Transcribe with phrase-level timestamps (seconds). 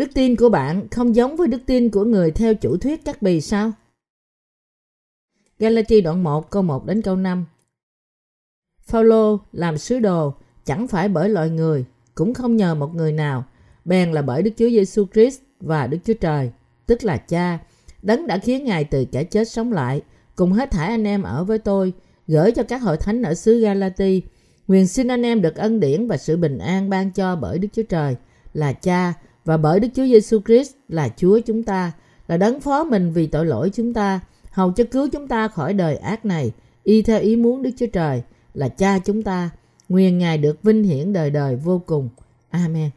[0.00, 3.22] Đức tin của bạn không giống với đức tin của người theo chủ thuyết cắt
[3.22, 3.72] bì sao?
[5.58, 7.44] Galati đoạn 1 câu 1 đến câu 5
[8.82, 13.44] Phaolô làm sứ đồ chẳng phải bởi loại người, cũng không nhờ một người nào,
[13.84, 16.50] bèn là bởi Đức Chúa Giêsu Christ và Đức Chúa Trời,
[16.86, 17.58] tức là Cha,
[18.02, 20.02] đấng đã khiến Ngài từ kẻ chết sống lại,
[20.36, 21.92] cùng hết thảy anh em ở với tôi,
[22.26, 24.22] gửi cho các hội thánh ở xứ Galati.
[24.68, 27.68] Nguyện xin anh em được ân điển và sự bình an ban cho bởi Đức
[27.72, 28.16] Chúa Trời
[28.54, 29.14] là Cha
[29.50, 31.92] và bởi Đức Chúa Giêsu Christ là Chúa chúng ta,
[32.28, 35.74] là đấng phó mình vì tội lỗi chúng ta, hầu cho cứu chúng ta khỏi
[35.74, 36.52] đời ác này,
[36.84, 38.22] y theo ý muốn Đức Chúa Trời
[38.54, 39.50] là Cha chúng ta.
[39.88, 42.08] Nguyện Ngài được vinh hiển đời đời vô cùng.
[42.50, 42.90] Amen.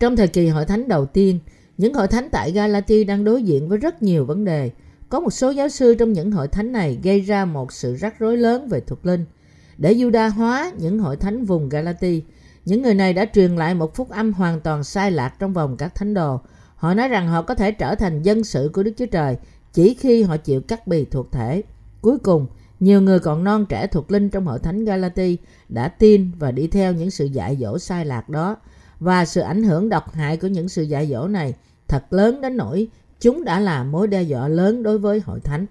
[0.00, 1.38] Trong thời kỳ hội thánh đầu tiên,
[1.78, 4.70] những hội thánh tại Galati đang đối diện với rất nhiều vấn đề.
[5.08, 8.18] Có một số giáo sư trong những hội thánh này gây ra một sự rắc
[8.18, 9.24] rối lớn về thuộc linh.
[9.78, 12.22] Để Juda hóa những hội thánh vùng Galati,
[12.64, 15.76] những người này đã truyền lại một phúc âm hoàn toàn sai lạc trong vòng
[15.76, 16.40] các thánh đồ.
[16.76, 19.36] Họ nói rằng họ có thể trở thành dân sự của Đức Chúa Trời
[19.72, 21.62] chỉ khi họ chịu cắt bì thuộc thể.
[22.00, 22.46] Cuối cùng,
[22.80, 25.38] nhiều người còn non trẻ thuộc linh trong hội thánh Galati
[25.68, 28.56] đã tin và đi theo những sự dạy dỗ sai lạc đó
[29.00, 31.54] và sự ảnh hưởng độc hại của những sự dạy dỗ này
[31.88, 32.88] thật lớn đến nỗi
[33.20, 35.66] chúng đã là mối đe dọa lớn đối với hội thánh.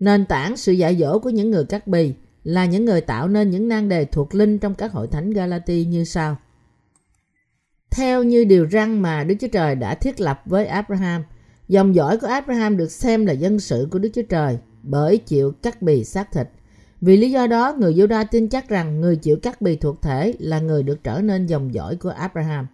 [0.00, 2.14] Nền tảng sự dạy dỗ của những người cắt bì
[2.46, 5.84] là những người tạo nên những nan đề thuộc linh trong các hội thánh Galati
[5.84, 6.36] như sau.
[7.90, 11.22] Theo như điều răn mà Đức Chúa Trời đã thiết lập với Abraham,
[11.68, 15.52] dòng dõi của Abraham được xem là dân sự của Đức Chúa Trời bởi chịu
[15.62, 16.48] cắt bì xác thịt.
[17.00, 20.34] Vì lý do đó, người Juda tin chắc rằng người chịu cắt bì thuộc thể
[20.38, 22.66] là người được trở nên dòng dõi của Abraham.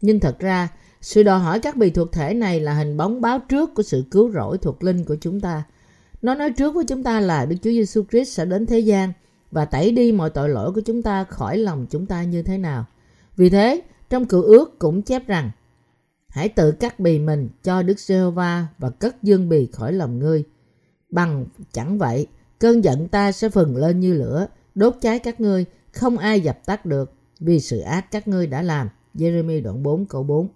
[0.00, 0.68] Nhưng thật ra,
[1.00, 4.04] sự đòi hỏi cắt bì thuộc thể này là hình bóng báo trước của sự
[4.10, 5.62] cứu rỗi thuộc linh của chúng ta.
[6.22, 9.12] Nó nói trước với chúng ta là Đức Chúa Giêsu Christ sẽ đến thế gian
[9.50, 12.58] và tẩy đi mọi tội lỗi của chúng ta khỏi lòng chúng ta như thế
[12.58, 12.84] nào.
[13.36, 15.50] Vì thế, trong cựu ước cũng chép rằng
[16.28, 20.44] Hãy tự cắt bì mình cho Đức Giê-hô-va và cất dương bì khỏi lòng ngươi.
[21.10, 22.26] Bằng chẳng vậy,
[22.58, 26.66] cơn giận ta sẽ phừng lên như lửa, đốt cháy các ngươi, không ai dập
[26.66, 28.88] tắt được vì sự ác các ngươi đã làm.
[29.14, 30.48] Jeremy đoạn 4 câu 4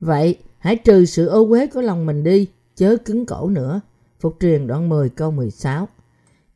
[0.00, 2.46] Vậy, hãy trừ sự ô uế của lòng mình đi,
[2.76, 3.80] chớ cứng cổ nữa.
[4.20, 5.88] Phục truyền đoạn 10 câu 16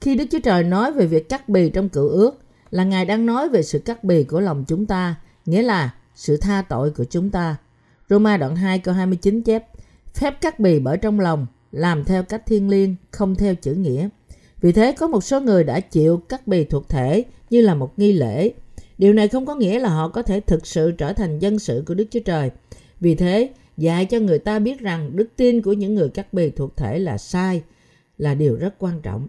[0.01, 3.27] Khi Đức Chúa Trời nói về việc cắt bì trong cựu ước, là Ngài đang
[3.27, 5.15] nói về sự cắt bì của lòng chúng ta,
[5.47, 7.57] nghĩa là sự tha tội của chúng ta.
[8.11, 9.65] Roma đoạn 2 câu 29 chép,
[10.15, 14.09] phép cắt bì bởi trong lòng, làm theo cách thiên liêng, không theo chữ nghĩa.
[14.61, 17.99] Vì thế có một số người đã chịu cắt bì thuộc thể như là một
[17.99, 18.53] nghi lễ.
[18.99, 21.85] Điều này không có nghĩa là họ có thể thực sự trở thành dân sự
[21.87, 22.51] của Đức Chúa Trời.
[23.01, 26.51] Vì thế, dạy cho người ta biết rằng đức tin của những người cắt bì
[26.51, 27.63] thuộc thể là sai,
[28.17, 29.29] là điều rất quan trọng.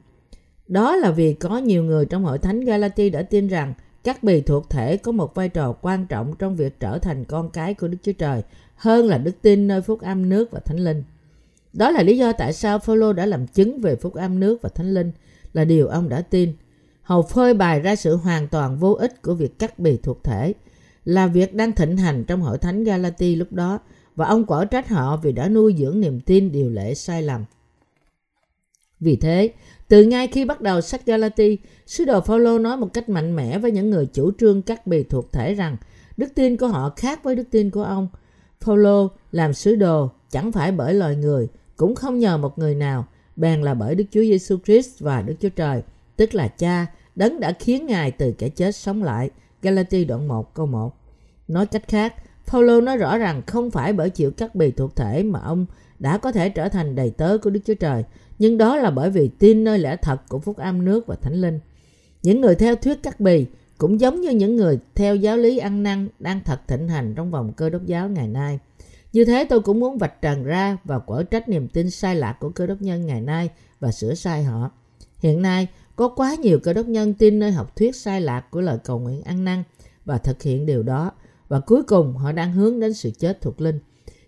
[0.67, 3.73] Đó là vì có nhiều người trong hội thánh Galati đã tin rằng
[4.03, 7.49] các bì thuộc thể có một vai trò quan trọng trong việc trở thành con
[7.49, 8.41] cái của Đức Chúa Trời
[8.75, 11.03] hơn là đức tin nơi phúc âm nước và thánh linh.
[11.73, 14.69] Đó là lý do tại sao Phaolô đã làm chứng về phúc âm nước và
[14.69, 15.11] thánh linh
[15.53, 16.53] là điều ông đã tin.
[17.01, 20.53] Hầu phơi bày ra sự hoàn toàn vô ích của việc cắt bì thuộc thể
[21.05, 23.79] là việc đang thịnh hành trong hội thánh Galati lúc đó
[24.19, 27.45] và ông quở trách họ vì đã nuôi dưỡng niềm tin điều lệ sai lầm.
[28.99, 29.53] Vì thế,
[29.87, 33.59] từ ngay khi bắt đầu sách Galati, sứ đồ Phaolô nói một cách mạnh mẽ
[33.59, 35.77] với những người chủ trương cắt bì thuộc thể rằng
[36.17, 38.07] đức tin của họ khác với đức tin của ông.
[38.61, 41.47] Phaolô làm sứ đồ chẳng phải bởi loài người,
[41.77, 45.35] cũng không nhờ một người nào, bèn là bởi Đức Chúa Giêsu Christ và Đức
[45.39, 45.81] Chúa Trời,
[46.15, 46.85] tức là Cha,
[47.15, 49.29] đấng đã khiến Ngài từ kẻ chết sống lại.
[49.61, 50.95] Galati đoạn 1 câu 1.
[51.47, 52.13] Nói cách khác,
[52.49, 55.65] Phaolô nói rõ rằng không phải bởi chịu cắt bì thuộc thể mà ông
[55.99, 58.03] đã có thể trở thành đầy tớ của Đức Chúa Trời,
[58.39, 61.33] nhưng đó là bởi vì tin nơi lẽ thật của phúc âm nước và thánh
[61.33, 61.59] linh.
[62.23, 63.45] Những người theo thuyết cắt bì
[63.77, 67.31] cũng giống như những người theo giáo lý ăn năn đang thật thịnh hành trong
[67.31, 68.59] vòng cơ đốc giáo ngày nay.
[69.13, 72.37] Như thế tôi cũng muốn vạch trần ra và quở trách niềm tin sai lạc
[72.39, 74.71] của cơ đốc nhân ngày nay và sửa sai họ.
[75.19, 78.61] Hiện nay, có quá nhiều cơ đốc nhân tin nơi học thuyết sai lạc của
[78.61, 79.63] lời cầu nguyện ăn năn
[80.05, 81.11] và thực hiện điều đó
[81.49, 83.79] và cuối cùng họ đang hướng đến sự chết thuộc linh.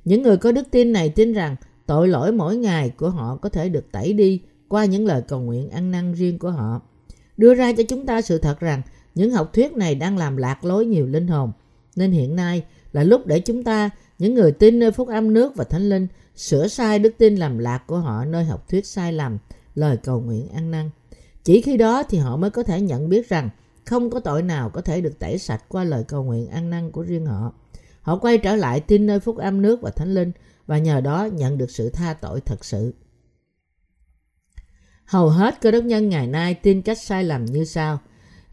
[0.06, 3.50] Những người có đức tin này tin rằng tội lỗi mỗi ngày của họ có
[3.50, 6.82] thể được tẩy đi qua những lời cầu nguyện ăn năn riêng của họ.
[7.38, 8.82] Đưa ra cho chúng ta sự thật rằng
[9.16, 11.52] những học thuyết này đang làm lạc lối nhiều linh hồn.
[11.96, 12.64] Nên hiện nay
[12.94, 13.90] là lúc để chúng ta,
[14.20, 17.58] những người tin nơi phúc âm nước và thánh linh, sửa sai đức tin làm
[17.58, 19.38] lạc của họ nơi học thuyết sai lầm,
[19.76, 20.90] lời cầu nguyện ăn năn.
[21.44, 23.50] Chỉ khi đó thì họ mới có thể nhận biết rằng
[23.92, 26.92] không có tội nào có thể được tẩy sạch qua lời cầu nguyện ăn năn
[26.92, 27.54] của riêng họ.
[28.02, 30.32] Họ quay trở lại tin nơi phúc âm nước và thánh linh
[30.68, 32.94] và nhờ đó nhận được sự tha tội thật sự.
[35.06, 38.00] Hầu hết cơ đốc nhân ngày nay tin cách sai lầm như sau.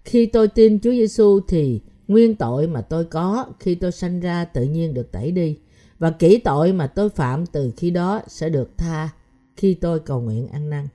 [0.05, 4.44] Khi tôi tin Chúa Giêsu thì Nguyên tội mà tôi có khi tôi sanh ra
[4.44, 5.58] tự nhiên được tẩy đi.
[5.99, 9.08] Và kỹ tội mà tôi phạm từ khi đó sẽ được tha
[9.56, 10.88] khi tôi cầu nguyện ăn năn.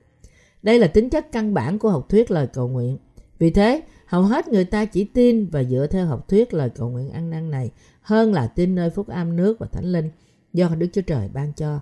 [0.63, 2.97] Đây là tính chất căn bản của học thuyết lời cầu nguyện.
[3.39, 3.81] Vì thế,
[4.13, 7.29] hầu hết người ta chỉ tin và dựa theo học thuyết lời cầu nguyện ăn
[7.29, 7.71] năn này
[8.01, 10.09] hơn là tin nơi phúc âm nước và thánh linh
[10.53, 11.79] do Đức Chúa Trời ban cho.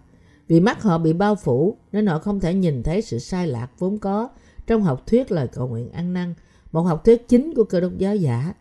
[0.47, 3.67] Vì mắt họ bị bao phủ nên họ không thể nhìn thấy sự sai lạc
[3.79, 4.29] vốn có
[4.67, 6.33] trong học thuyết lời cầu nguyện ăn năn,
[6.71, 8.53] một học thuyết chính của cơ đốc giáo giả.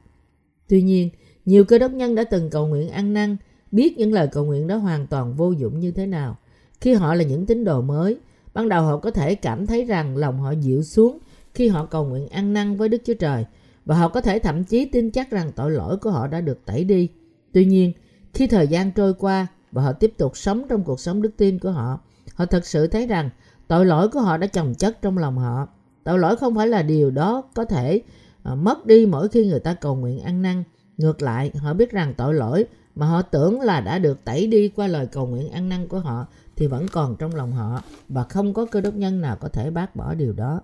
[0.68, 1.10] Tuy nhiên,
[1.44, 3.36] nhiều cơ đốc nhân đã từng cầu nguyện ăn năn,
[3.72, 6.36] biết những lời cầu nguyện đó hoàn toàn vô dụng như thế nào.
[6.80, 8.18] Khi họ là những tín đồ mới,
[8.54, 11.18] ban đầu họ có thể cảm thấy rằng lòng họ dịu xuống
[11.54, 13.44] khi họ cầu nguyện ăn năn với Đức Chúa Trời
[13.90, 16.66] và họ có thể thậm chí tin chắc rằng tội lỗi của họ đã được
[16.66, 17.08] tẩy đi.
[17.52, 17.92] Tuy nhiên,
[18.34, 21.58] khi thời gian trôi qua và họ tiếp tục sống trong cuộc sống đức tin
[21.58, 22.00] của họ,
[22.34, 23.30] họ thật sự thấy rằng
[23.68, 25.68] tội lỗi của họ đã chồng chất trong lòng họ.
[26.04, 28.02] Tội lỗi không phải là điều đó có thể
[28.42, 30.62] ờ, mất đi mỗi khi người ta cầu nguyện ăn năn.
[30.96, 32.64] Ngược lại, họ biết rằng tội lỗi
[32.94, 35.98] mà họ tưởng là đã được tẩy đi qua lời cầu nguyện ăn năn của
[35.98, 36.26] họ
[36.56, 39.70] thì vẫn còn trong lòng họ và không có cơ đốc nhân nào có thể
[39.70, 40.60] bác bỏ điều đó.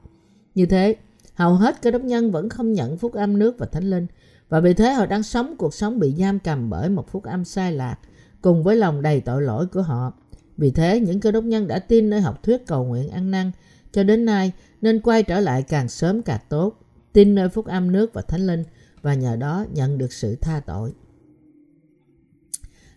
[0.54, 0.96] Như thế,
[1.36, 4.06] hầu hết cơ đốc nhân vẫn không nhận phúc âm nước và thánh linh
[4.48, 7.44] và vì thế họ đang sống cuộc sống bị giam cầm bởi một phúc âm
[7.44, 7.98] sai lạc
[8.42, 10.12] cùng với lòng đầy tội lỗi của họ.
[10.56, 13.50] Vì thế, những cơ đốc nhân đã tin nơi học thuyết cầu nguyện ăn năn
[13.92, 16.80] cho đến nay nên quay trở lại càng sớm càng tốt,
[17.12, 18.64] tin nơi phúc âm nước và thánh linh
[19.02, 20.92] và nhờ đó nhận được sự tha tội.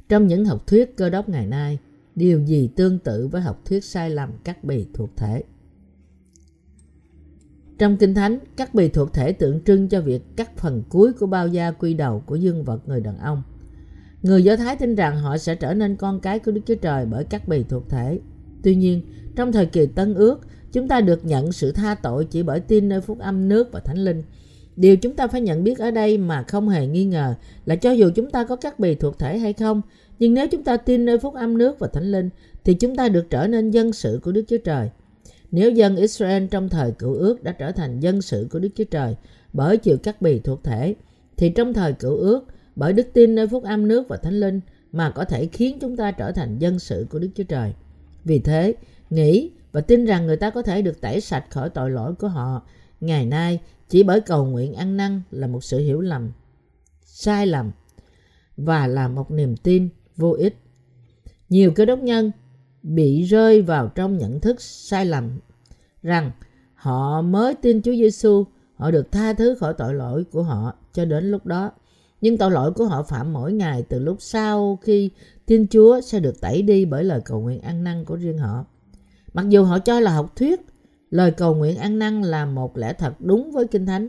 [0.10, 1.80] Trong những học thuyết cơ đốc ngày nay,
[2.16, 5.44] điều gì tương tự với học thuyết sai lầm cắt bì thuộc thể?
[7.80, 11.26] Trong Kinh Thánh, các bì thuộc thể tượng trưng cho việc cắt phần cuối của
[11.26, 13.44] bao da quy đầu của dương vật người đàn ông.
[14.22, 17.06] Người Do Thái tin rằng họ sẽ trở nên con cái của Đức Chúa Trời
[17.06, 18.20] bởi các bì thuộc thể.
[18.64, 19.02] Tuy nhiên,
[19.36, 20.42] trong thời kỳ Tân Ước,
[20.72, 23.80] chúng ta được nhận sự tha tội chỉ bởi tin nơi phúc âm nước và
[23.80, 24.24] thánh linh.
[24.76, 27.36] Điều chúng ta phải nhận biết ở đây mà không hề nghi ngờ
[27.66, 29.82] là cho dù chúng ta có cắt bì thuộc thể hay không,
[30.20, 32.30] nhưng nếu chúng ta tin nơi phúc âm nước và thánh linh,
[32.64, 34.90] thì chúng ta được trở nên dân sự của Đức Chúa Trời.
[35.52, 38.84] Nếu dân Israel trong thời cựu ước đã trở thành dân sự của Đức Chúa
[38.84, 39.16] Trời
[39.54, 40.96] bởi chịu cắt bì thuộc thể,
[41.38, 44.62] thì trong thời cựu ước, bởi đức tin nơi phúc âm nước và thánh linh
[44.92, 47.74] mà có thể khiến chúng ta trở thành dân sự của Đức Chúa Trời.
[48.24, 48.74] Vì thế,
[49.10, 52.28] nghĩ và tin rằng người ta có thể được tẩy sạch khỏi tội lỗi của
[52.28, 52.68] họ
[53.02, 53.60] ngày nay
[53.90, 56.32] chỉ bởi cầu nguyện ăn năn là một sự hiểu lầm,
[57.06, 57.72] sai lầm
[58.58, 60.56] và là một niềm tin vô ích.
[61.50, 62.32] Nhiều cơ đốc nhân
[62.84, 65.40] bị rơi vào trong nhận thức sai lầm
[66.04, 66.32] rằng
[66.74, 68.46] họ mới tin Chúa Giêsu,
[68.76, 71.72] họ được tha thứ khỏi tội lỗi của họ cho đến lúc đó.
[72.22, 75.10] Nhưng tội lỗi của họ phạm mỗi ngày từ lúc sau khi
[75.46, 78.66] tin Chúa sẽ được tẩy đi bởi lời cầu nguyện ăn năn của riêng họ.
[79.34, 80.62] Mặc dù họ cho là học thuyết,
[81.10, 84.08] lời cầu nguyện ăn năn là một lẽ thật đúng với Kinh Thánh.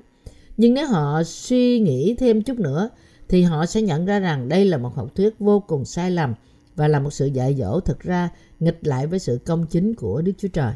[0.57, 2.91] Nhưng nếu họ suy nghĩ thêm chút nữa
[3.29, 6.35] thì họ sẽ nhận ra rằng đây là một học thuyết vô cùng sai lầm
[6.77, 8.29] và là một sự dạy dỗ thực ra
[8.61, 10.73] nghịch lại với sự công chính của Đức Chúa Trời.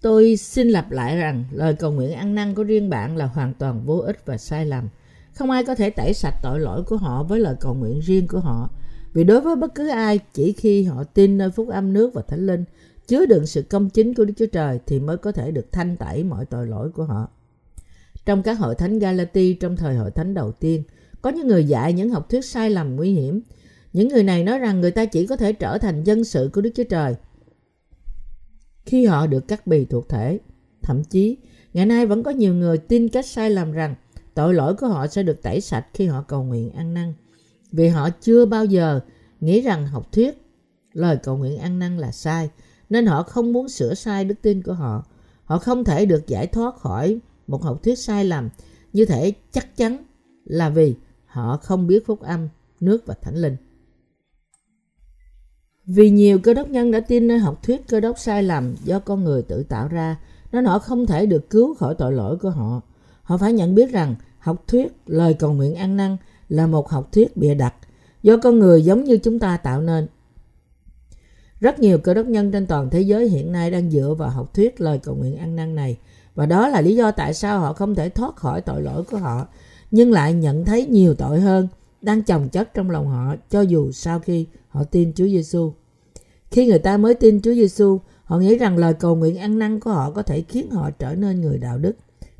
[0.00, 3.54] Tôi xin lặp lại rằng lời cầu nguyện ăn năn của riêng bạn là hoàn
[3.54, 4.88] toàn vô ích và sai lầm.
[5.34, 8.28] Không ai có thể tẩy sạch tội lỗi của họ với lời cầu nguyện riêng
[8.28, 8.70] của họ.
[9.12, 12.22] Vì đối với bất cứ ai, chỉ khi họ tin nơi phúc âm nước và
[12.22, 12.64] thánh linh,
[13.06, 15.96] chứa đựng sự công chính của Đức Chúa Trời thì mới có thể được thanh
[15.96, 17.28] tẩy mọi tội lỗi của họ.
[18.26, 20.82] Trong các hội thánh Galati trong thời hội thánh đầu tiên,
[21.22, 23.40] có những người dạy những học thuyết sai lầm nguy hiểm.
[23.98, 26.60] Những người này nói rằng người ta chỉ có thể trở thành dân sự của
[26.60, 27.14] Đức Chúa Trời
[28.86, 30.38] khi họ được cắt bì thuộc thể.
[30.82, 31.36] Thậm chí,
[31.74, 33.94] ngày nay vẫn có nhiều người tin cách sai lầm rằng
[34.34, 37.14] tội lỗi của họ sẽ được tẩy sạch khi họ cầu nguyện ăn năn.
[37.72, 39.00] Vì họ chưa bao giờ
[39.40, 40.42] nghĩ rằng học thuyết
[40.92, 42.50] lời cầu nguyện ăn năn là sai,
[42.90, 45.06] nên họ không muốn sửa sai đức tin của họ.
[45.44, 48.48] Họ không thể được giải thoát khỏi một học thuyết sai lầm
[48.92, 50.04] như thể chắc chắn
[50.44, 50.94] là vì
[51.26, 52.48] họ không biết phúc âm,
[52.80, 53.56] nước và thánh linh.
[55.88, 58.98] Vì nhiều cơ đốc nhân đã tin nơi học thuyết cơ đốc sai lầm do
[58.98, 60.16] con người tự tạo ra,
[60.52, 62.80] nên họ không thể được cứu khỏi tội lỗi của họ.
[63.22, 66.16] Họ phải nhận biết rằng học thuyết lời cầu nguyện ăn năn
[66.48, 67.74] là một học thuyết bịa đặt
[68.22, 70.06] do con người giống như chúng ta tạo nên.
[71.60, 74.54] Rất nhiều cơ đốc nhân trên toàn thế giới hiện nay đang dựa vào học
[74.54, 75.96] thuyết lời cầu nguyện ăn năn này
[76.34, 79.18] và đó là lý do tại sao họ không thể thoát khỏi tội lỗi của
[79.18, 79.46] họ
[79.90, 81.68] nhưng lại nhận thấy nhiều tội hơn
[82.02, 84.46] đang chồng chất trong lòng họ cho dù sau khi
[84.78, 85.72] họ tin Chúa Giêsu.
[86.50, 89.80] Khi người ta mới tin Chúa Giêsu, họ nghĩ rằng lời cầu nguyện ăn năn
[89.80, 91.92] của họ có thể khiến họ trở nên người đạo đức.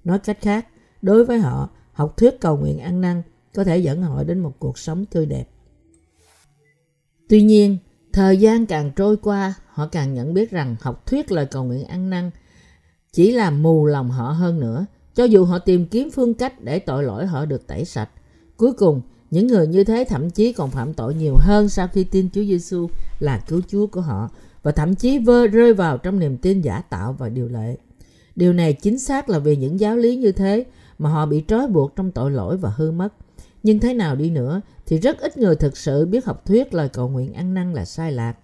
[0.05, 0.67] Nói cách khác,
[1.03, 3.23] đối với họ, học thuyết cầu nguyện ăn năn
[3.55, 5.49] có thể dẫn họ đến một cuộc sống tươi đẹp.
[7.29, 7.79] Tuy nhiên,
[8.13, 11.85] thời gian càng trôi qua, họ càng nhận biết rằng học thuyết lời cầu nguyện
[11.85, 12.31] ăn năn
[13.13, 14.87] chỉ làm mù lòng họ hơn nữa.
[15.15, 18.11] cho dù họ tìm kiếm phương cách để tội lỗi họ được tẩy sạch.
[18.57, 22.05] Cuối cùng, những người như thế thậm chí còn phạm tội nhiều hơn sau khi
[22.05, 24.29] tin Chúa Giêsu là cứu Chúa của họ
[24.63, 27.77] và thậm chí vơ rơi vào trong niềm tin giả tạo và điều lệ.
[28.37, 30.65] Điều này chính xác là vì những giáo lý như thế
[30.99, 33.15] mà họ bị trói buộc trong tội lỗi và hư mất.
[33.63, 36.89] Nhưng thế nào đi nữa thì rất ít người thực sự biết học thuyết lời
[36.89, 38.35] cầu nguyện ăn năn là sai lạc.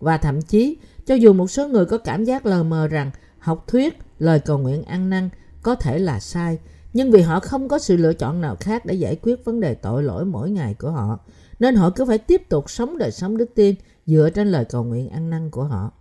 [0.00, 3.64] Và thậm chí, cho dù một số người có cảm giác lờ mờ rằng học
[3.66, 5.28] thuyết lời cầu nguyện ăn năn
[5.62, 6.58] có thể là sai,
[6.94, 9.74] nhưng vì họ không có sự lựa chọn nào khác để giải quyết vấn đề
[9.74, 11.18] tội lỗi mỗi ngày của họ,
[11.58, 13.74] nên họ cứ phải tiếp tục sống đời sống đức tin
[14.06, 15.92] dựa trên lời cầu nguyện ăn năn của họ.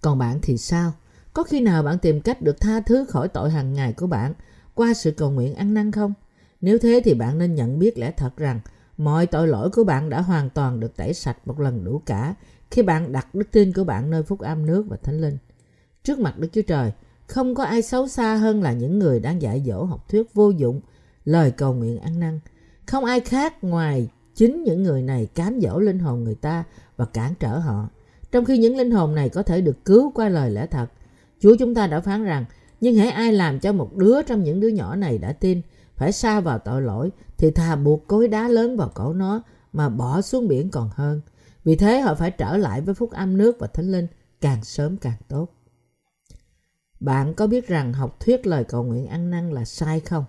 [0.00, 0.92] Còn bạn thì sao?
[1.32, 4.34] Có khi nào bạn tìm cách được tha thứ khỏi tội hàng ngày của bạn
[4.74, 6.14] qua sự cầu nguyện ăn năn không?
[6.60, 8.60] Nếu thế thì bạn nên nhận biết lẽ thật rằng
[8.96, 12.34] mọi tội lỗi của bạn đã hoàn toàn được tẩy sạch một lần đủ cả
[12.70, 15.38] khi bạn đặt đức tin của bạn nơi phúc âm nước và thánh linh.
[16.02, 16.92] Trước mặt Đức Chúa Trời,
[17.28, 20.50] không có ai xấu xa hơn là những người đang dạy dỗ học thuyết vô
[20.50, 20.80] dụng,
[21.24, 22.40] lời cầu nguyện ăn năn.
[22.86, 26.64] Không ai khác ngoài chính những người này cám dỗ linh hồn người ta
[26.96, 27.88] và cản trở họ.
[28.32, 30.86] Trong khi những linh hồn này có thể được cứu qua lời lẽ thật,
[31.40, 32.44] Chúa chúng ta đã phán rằng,
[32.80, 35.60] nhưng hãy ai làm cho một đứa trong những đứa nhỏ này đã tin,
[35.96, 39.42] phải xa vào tội lỗi, thì thà buộc cối đá lớn vào cổ nó
[39.72, 41.20] mà bỏ xuống biển còn hơn.
[41.64, 44.06] Vì thế họ phải trở lại với phúc âm nước và thánh linh
[44.40, 45.48] càng sớm càng tốt.
[47.00, 50.24] Bạn có biết rằng học thuyết lời cầu nguyện ăn năn là sai không?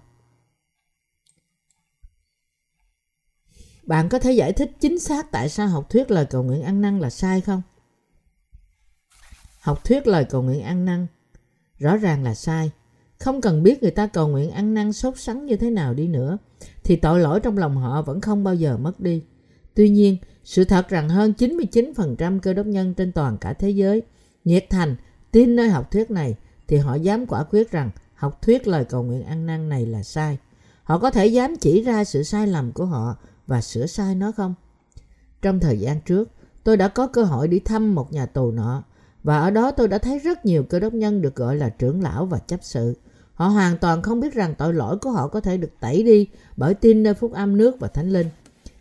[3.83, 6.81] Bạn có thể giải thích chính xác tại sao học thuyết lời cầu nguyện ăn
[6.81, 7.61] năn là sai không?
[9.61, 11.07] Học thuyết lời cầu nguyện ăn năn
[11.79, 12.71] rõ ràng là sai.
[13.19, 16.07] Không cần biết người ta cầu nguyện ăn năn sốt sắng như thế nào đi
[16.07, 16.37] nữa,
[16.83, 19.23] thì tội lỗi trong lòng họ vẫn không bao giờ mất đi.
[19.73, 24.01] Tuy nhiên, sự thật rằng hơn 99% cơ đốc nhân trên toàn cả thế giới
[24.45, 24.95] nhiệt thành
[25.31, 26.35] tin nơi học thuyết này
[26.69, 30.03] thì họ dám quả quyết rằng học thuyết lời cầu nguyện ăn năn này là
[30.03, 30.37] sai.
[30.83, 33.15] Họ có thể dám chỉ ra sự sai lầm của họ
[33.47, 34.53] và sửa sai nó không?
[35.41, 36.29] Trong thời gian trước,
[36.63, 38.83] tôi đã có cơ hội đi thăm một nhà tù nọ
[39.23, 42.01] và ở đó tôi đã thấy rất nhiều cơ đốc nhân được gọi là trưởng
[42.01, 42.97] lão và chấp sự.
[43.33, 46.27] Họ hoàn toàn không biết rằng tội lỗi của họ có thể được tẩy đi
[46.57, 48.27] bởi tin nơi phúc âm nước và thánh linh.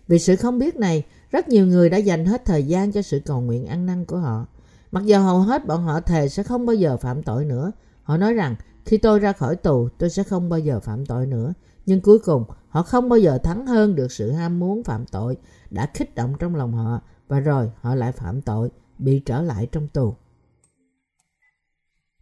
[0.08, 3.20] Vì sự không biết này, rất nhiều người đã dành hết thời gian cho sự
[3.26, 4.46] cầu nguyện ăn năn của họ.
[4.90, 7.72] Mặc dù hầu hết bọn họ thề sẽ không bao giờ phạm tội nữa.
[8.02, 8.54] Họ nói rằng
[8.84, 11.52] khi tôi ra khỏi tù tôi sẽ không bao giờ phạm tội nữa.
[11.86, 15.36] Nhưng cuối cùng họ không bao giờ thắng hơn được sự ham muốn phạm tội
[15.70, 19.68] đã kích động trong lòng họ và rồi họ lại phạm tội, bị trở lại
[19.72, 20.14] trong tù.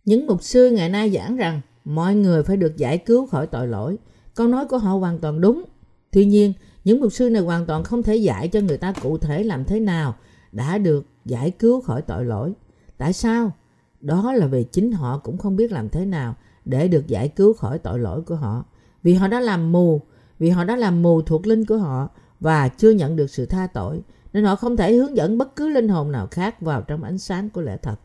[0.05, 3.69] Những mục sư ngày nay giảng rằng mọi người phải được giải cứu khỏi tội
[3.69, 3.99] lỗi.
[4.35, 5.65] Câu nói của họ hoàn toàn đúng.
[6.11, 6.53] Tuy nhiên,
[6.85, 9.65] những mục sư này hoàn toàn không thể dạy cho người ta cụ thể làm
[9.65, 10.17] thế nào
[10.53, 12.53] đã được giải cứu khỏi tội lỗi.
[12.99, 13.53] Tại sao?
[14.01, 17.53] Đó là vì chính họ cũng không biết làm thế nào để được giải cứu
[17.53, 18.65] khỏi tội lỗi của họ.
[19.03, 20.01] Vì họ đã làm mù,
[20.39, 22.09] vì họ đã làm mù thuộc linh của họ
[22.41, 24.03] và chưa nhận được sự tha tội,
[24.33, 27.19] nên họ không thể hướng dẫn bất cứ linh hồn nào khác vào trong ánh
[27.19, 27.97] sáng của lẽ thật.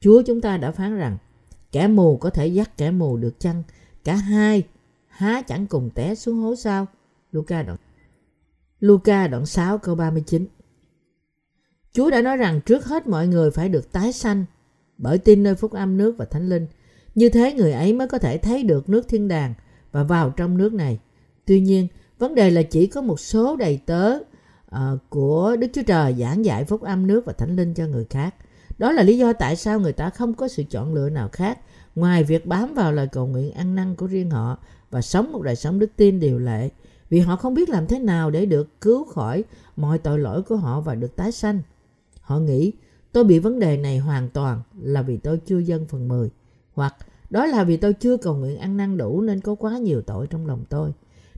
[0.00, 1.16] Chúa chúng ta đã phán rằng,
[1.72, 3.62] kẻ mù có thể dắt kẻ mù được chăng?
[4.04, 4.62] Cả hai
[5.08, 6.86] há chẳng cùng té xuống hố sao?
[7.32, 7.78] Luca đoạn
[8.80, 10.46] Luca đoạn 6 câu 39
[11.96, 14.44] Chúa đã nói rằng trước hết mọi người phải được tái sanh
[14.98, 16.66] bởi tin nơi phúc âm nước và thánh linh.
[17.14, 19.54] Như thế người ấy mới có thể thấy được nước thiên đàng
[19.92, 20.98] và vào trong nước này.
[21.44, 21.88] Tuy nhiên,
[22.18, 26.44] vấn đề là chỉ có một số đầy tớ uh, của Đức Chúa Trời giảng
[26.44, 28.34] dạy phúc âm nước và thánh linh cho người khác.
[28.78, 31.58] Đó là lý do tại sao người ta không có sự chọn lựa nào khác
[31.94, 34.58] ngoài việc bám vào lời cầu nguyện ăn năn của riêng họ
[34.90, 36.68] và sống một đời sống đức tin điều lệ
[37.10, 39.44] vì họ không biết làm thế nào để được cứu khỏi
[39.76, 41.60] mọi tội lỗi của họ và được tái sanh.
[42.26, 42.72] Họ nghĩ
[43.12, 46.30] tôi bị vấn đề này hoàn toàn là vì tôi chưa dân phần 10
[46.74, 46.94] hoặc
[47.30, 50.26] đó là vì tôi chưa cầu nguyện ăn năn đủ nên có quá nhiều tội
[50.26, 50.92] trong lòng tôi.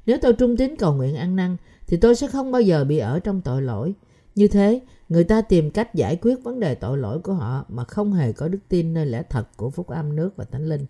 [0.07, 2.99] Nếu tôi trung tín cầu nguyện ăn năn thì tôi sẽ không bao giờ bị
[2.99, 3.95] ở trong tội lỗi.
[4.35, 7.85] Như thế, người ta tìm cách giải quyết vấn đề tội lỗi của họ mà
[7.85, 10.87] không hề có đức tin nơi lẽ thật của phúc âm nước và thánh linh.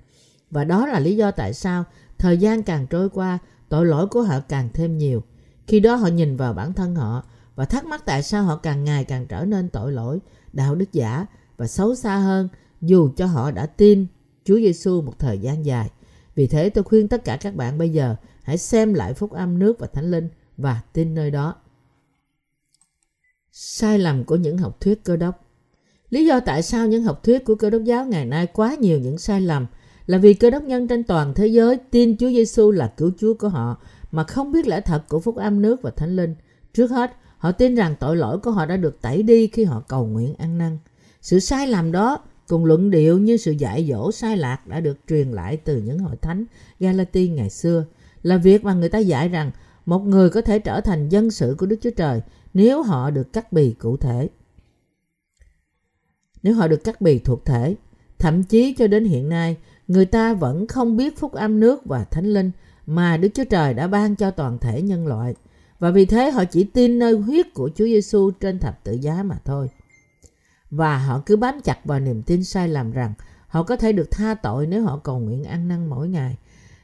[0.51, 1.85] Và đó là lý do tại sao
[2.19, 3.39] thời gian càng trôi qua,
[3.69, 5.23] tội lỗi của họ càng thêm nhiều.
[5.67, 7.23] Khi đó họ nhìn vào bản thân họ
[7.59, 10.21] và thắc mắc tại sao họ càng ngày càng trở nên tội lỗi,
[10.53, 12.49] đạo đức giả và xấu xa hơn
[12.81, 14.07] dù cho họ đã tin
[14.45, 15.91] Chúa Giêsu một thời gian dài.
[16.35, 19.59] Vì thế tôi khuyên tất cả các bạn bây giờ hãy xem lại phúc âm
[19.59, 21.55] nước và thánh linh và tin nơi đó.
[23.53, 25.45] Sai lầm của những học thuyết cơ đốc
[26.11, 28.99] Lý do tại sao những học thuyết của cơ đốc giáo ngày nay quá nhiều
[28.99, 29.67] những sai lầm
[30.07, 33.35] là vì cơ đốc nhân trên toàn thế giới tin Chúa Giêsu là cứu Chúa
[33.35, 36.35] của họ mà không biết lẽ thật của phúc âm nước và thánh linh.
[36.75, 39.81] Trước hết, họ tin rằng tội lỗi của họ đã được tẩy đi khi họ
[39.89, 40.79] cầu nguyện ăn năn.
[41.23, 42.19] Sự sai lầm đó
[42.49, 45.99] cùng luận điệu như sự dạy dỗ sai lạc đã được truyền lại từ những
[45.99, 46.45] hội thánh
[46.81, 47.85] Galati ngày xưa,
[48.23, 49.51] là việc mà người ta dạy rằng
[49.87, 52.21] một người có thể trở thành dân sự của Đức Chúa Trời
[52.55, 54.29] nếu họ được cắt bì cụ thể.
[56.43, 57.77] Nếu họ được cắt bì thuộc thể,
[58.19, 59.57] thậm chí cho đến hiện nay,
[59.89, 62.51] người ta vẫn không biết phúc âm nước và thánh linh
[62.87, 65.35] mà Đức Chúa Trời đã ban cho toàn thể nhân loại.
[65.79, 69.23] Và vì thế họ chỉ tin nơi huyết của Chúa Giêsu trên thập tự giá
[69.23, 69.71] mà thôi.
[70.71, 73.15] Và họ cứ bám chặt vào niềm tin sai lầm rằng
[73.47, 76.37] họ có thể được tha tội nếu họ cầu nguyện ăn năn mỗi ngày.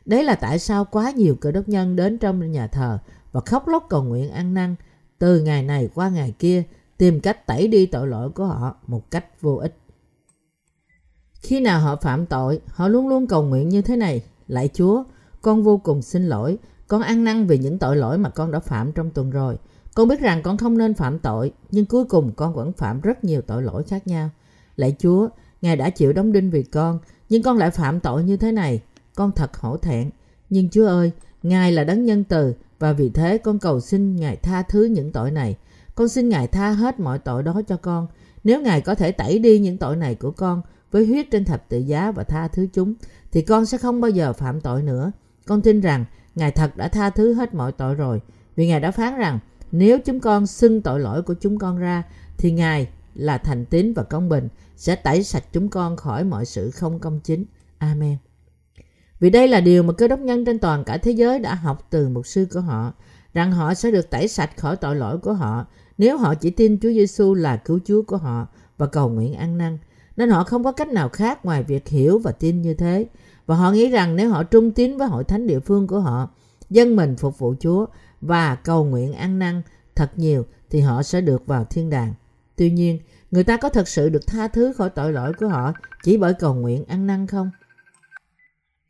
[0.05, 2.99] Đấy là tại sao quá nhiều cơ đốc nhân đến trong nhà thờ
[3.33, 4.75] và khóc lóc cầu nguyện ăn năn
[5.19, 6.63] từ ngày này qua ngày kia
[6.99, 9.77] tìm cách tẩy đi tội lỗi của họ một cách vô ích.
[11.35, 14.23] Khi nào họ phạm tội, họ luôn luôn cầu nguyện như thế này.
[14.49, 15.05] Lạy Chúa,
[15.43, 16.59] con vô cùng xin lỗi.
[16.95, 19.57] Con ăn năn vì những tội lỗi mà con đã phạm trong tuần rồi.
[19.95, 23.25] Con biết rằng con không nên phạm tội, nhưng cuối cùng con vẫn phạm rất
[23.25, 24.31] nhiều tội lỗi khác nhau.
[24.77, 25.29] Lạy Chúa,
[25.63, 26.99] Ngài đã chịu đóng đinh vì con,
[27.29, 28.83] nhưng con lại phạm tội như thế này.
[29.15, 30.11] Con thật hổ thẹn.
[30.51, 31.11] Nhưng Chúa ơi,
[31.43, 35.13] Ngài là đấng nhân từ, và vì thế con cầu xin Ngài tha thứ những
[35.13, 35.57] tội này.
[35.95, 38.07] Con xin Ngài tha hết mọi tội đó cho con.
[38.45, 41.69] Nếu Ngài có thể tẩy đi những tội này của con với huyết trên thập
[41.69, 42.95] tự giá và tha thứ chúng,
[43.33, 45.13] thì con sẽ không bao giờ phạm tội nữa.
[45.47, 46.05] Con tin rằng
[46.35, 48.21] Ngài thật đã tha thứ hết mọi tội rồi,
[48.57, 49.39] vì Ngài đã phán rằng
[49.73, 52.03] nếu chúng con xưng tội lỗi của chúng con ra,
[52.39, 56.45] thì Ngài là thành tín và công bình, sẽ tẩy sạch chúng con khỏi mọi
[56.45, 57.45] sự không công chính.
[57.79, 58.17] Amen.
[59.21, 61.87] Vì đây là điều mà cơ đốc nhân trên toàn cả thế giới đã học
[61.91, 62.93] từ mục sư của họ,
[63.35, 65.67] rằng họ sẽ được tẩy sạch khỏi tội lỗi của họ
[65.99, 68.47] nếu họ chỉ tin Chúa Giêsu là cứu Chúa của họ
[68.79, 69.79] và cầu nguyện ăn năn.
[70.17, 73.07] Nên họ không có cách nào khác ngoài việc hiểu và tin như thế.
[73.47, 76.31] Và họ nghĩ rằng nếu họ trung tín với hội thánh địa phương của họ,
[76.71, 77.87] dân mình phục vụ Chúa
[78.21, 79.63] và cầu nguyện ăn năn
[79.95, 82.15] thật nhiều thì họ sẽ được vào thiên đàng.
[82.57, 82.99] Tuy nhiên,
[83.31, 85.73] người ta có thật sự được tha thứ khỏi tội lỗi của họ
[86.05, 87.51] chỉ bởi cầu nguyện ăn năn không?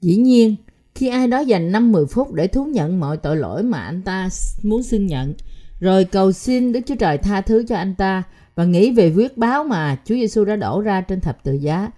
[0.01, 0.57] Dĩ nhiên,
[0.95, 4.29] khi ai đó dành 5-10 phút để thú nhận mọi tội lỗi mà anh ta
[4.63, 5.35] muốn xưng nhận,
[5.81, 8.23] rồi cầu xin Đức Chúa Trời tha thứ cho anh ta
[8.55, 11.91] và nghĩ về quyết báo mà Chúa Giêsu đã đổ ra trên thập tự giá,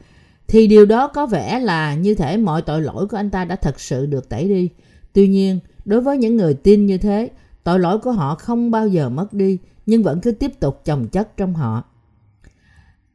[0.49, 3.57] thì điều đó có vẻ là như thể mọi tội lỗi của anh ta đã
[3.57, 4.71] thật sự được tẩy đi.
[5.13, 7.31] Tuy nhiên, đối với những người tin như thế,
[7.65, 11.09] tội lỗi của họ không bao giờ mất đi, nhưng vẫn cứ tiếp tục chồng
[11.09, 11.85] chất trong họ.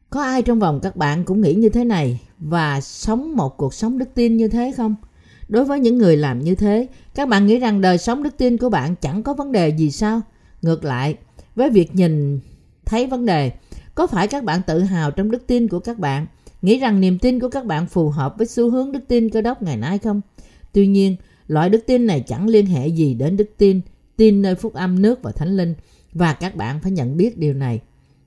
[0.09, 3.73] Có ai trong vòng các bạn cũng nghĩ như thế này và sống một cuộc
[3.73, 4.95] sống đức tin như thế không?
[5.47, 8.57] Đối với những người làm như thế, các bạn nghĩ rằng đời sống đức tin
[8.57, 10.21] của bạn chẳng có vấn đề gì sao?
[10.61, 11.15] Ngược lại,
[11.55, 12.39] với việc nhìn
[12.85, 13.51] thấy vấn đề,
[13.95, 16.25] có phải các bạn tự hào trong đức tin của các bạn,
[16.61, 19.41] nghĩ rằng niềm tin của các bạn phù hợp với xu hướng đức tin cơ
[19.41, 20.21] đốc ngày nay không?
[20.73, 21.15] Tuy nhiên,
[21.47, 23.81] loại đức tin này chẳng liên hệ gì đến đức tin,
[24.17, 25.73] tin nơi phúc âm nước và thánh linh
[26.13, 27.79] và các bạn phải nhận biết điều này.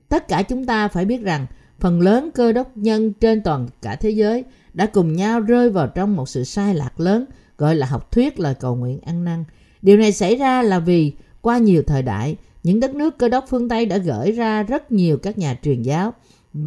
[0.09, 1.45] Tất cả chúng ta phải biết rằng
[1.79, 4.43] phần lớn cơ đốc nhân trên toàn cả thế giới
[4.73, 7.25] đã cùng nhau rơi vào trong một sự sai lạc lớn
[7.57, 9.43] gọi là học thuyết lời cầu nguyện ăn năn.
[9.81, 13.45] Điều này xảy ra là vì qua nhiều thời đại, những đất nước cơ đốc
[13.49, 16.13] phương Tây đã gửi ra rất nhiều các nhà truyền giáo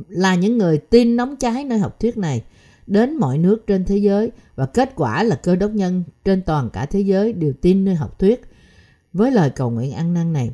[0.09, 2.45] là những người tin nóng cháy nơi học thuyết này,
[2.87, 6.71] đến mọi nước trên thế giới, và kết quả là cơ đốc nhân trên toàn
[6.71, 8.43] cả thế giới đều tin nơi học thuyết
[9.13, 10.51] với lời cầu nguyện ăn năn này.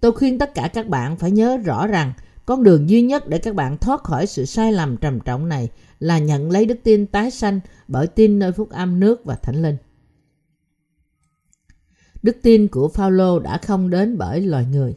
[0.00, 2.12] Tôi khuyên tất cả các bạn phải nhớ rõ rằng
[2.46, 5.68] con đường duy nhất để các bạn thoát khỏi sự sai lầm trầm trọng này
[6.00, 9.62] là nhận lấy đức tin tái sanh bởi tin nơi phúc âm nước và thánh
[9.62, 9.76] linh.
[12.22, 14.94] Đức tin của Phaolô đã không đến bởi loài người.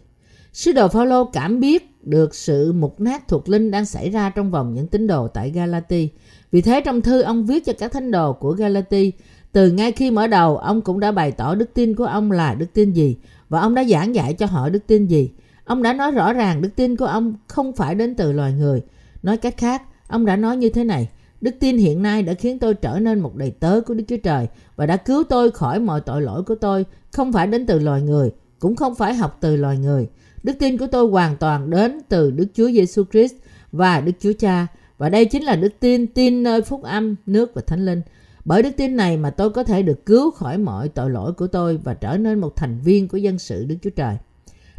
[0.54, 4.52] Sứ đồ Phaolô cảm biết được sự mục nát thuộc linh đang xảy ra trong
[4.52, 6.10] vòng những tín đồ tại Galati.
[6.52, 9.12] Vì thế trong thư ông viết cho các thánh đồ của Galati,
[9.52, 12.54] từ ngay khi mở đầu ông cũng đã bày tỏ đức tin của ông là
[12.54, 13.18] đức tin gì
[13.50, 15.32] và ông đã giảng dạy cho họ đức tin gì.
[15.66, 18.82] Ông đã nói rõ ràng đức tin của ông không phải đến từ loài người.
[19.24, 21.10] Nói cách khác, ông đã nói như thế này,
[21.42, 24.18] Đức tin hiện nay đã khiến tôi trở nên một đầy tớ của Đức Chúa
[24.18, 27.80] Trời và đã cứu tôi khỏi mọi tội lỗi của tôi, không phải đến từ
[27.80, 30.08] loài người, cũng không phải học từ loài người.
[30.44, 33.34] Đức tin của tôi hoàn toàn đến từ Đức Chúa Giêsu Christ
[33.72, 37.52] và Đức Chúa Cha, và đây chính là đức tin tin nơi phúc âm, nước
[37.54, 38.02] và thánh linh.
[38.46, 41.48] Bởi đức tin này mà tôi có thể được cứu khỏi mọi tội lỗi của
[41.48, 44.18] tôi và trở nên một thành viên của dân sự Đức Chúa Trời.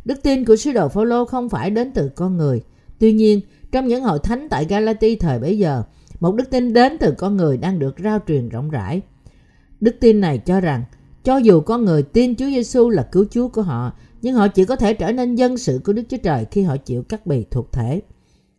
[0.04, 2.62] Đức tin của sứ đồ Phaolô không phải đến từ con người.
[2.98, 3.40] Tuy nhiên,
[3.72, 5.82] trong những hội thánh tại Galati thời bấy giờ,
[6.20, 9.00] một đức tin đến từ con người đang được rao truyền rộng rãi.
[9.80, 10.84] Đức tin này cho rằng,
[11.24, 14.64] cho dù con người tin Chúa Giêsu là cứu Chúa của họ, nhưng họ chỉ
[14.64, 17.44] có thể trở nên dân sự của Đức Chúa Trời khi họ chịu cắt bì
[17.50, 18.00] thuộc thể.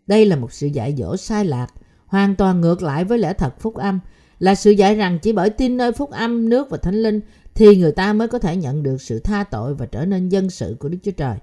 [0.08, 1.67] Đây là một sự dạy dỗ sai lạc,
[2.06, 4.00] hoàn toàn ngược lại với lẽ thật phúc âm,
[4.39, 7.21] là sự dạy rằng chỉ bởi tin nơi phúc âm, nước và thánh linh
[7.56, 10.50] thì người ta mới có thể nhận được sự tha tội và trở nên dân
[10.50, 11.38] sự của Đức Chúa Trời.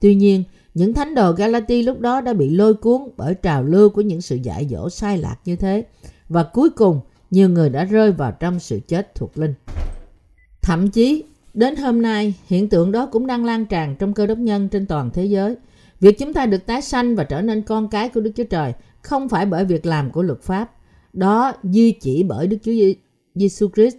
[0.00, 3.90] Tuy nhiên, những thánh đồ Galati lúc đó đã bị lôi cuốn bởi trào lưu
[3.90, 5.84] của những sự dạy dỗ sai lạc như thế.
[6.28, 9.54] Và cuối cùng, nhiều người đã rơi vào trong sự chết thuộc linh.
[10.62, 14.38] Thậm chí, đến hôm nay, hiện tượng đó cũng đang lan tràn trong cơ đốc
[14.38, 15.56] nhân trên toàn thế giới.
[16.00, 18.72] Việc chúng ta được tái sanh và trở nên con cái của Đức Chúa Trời
[19.02, 20.70] không phải bởi việc làm của luật pháp.
[21.12, 22.72] Đó duy chỉ bởi Đức Chúa
[23.34, 23.96] Giêsu Christ,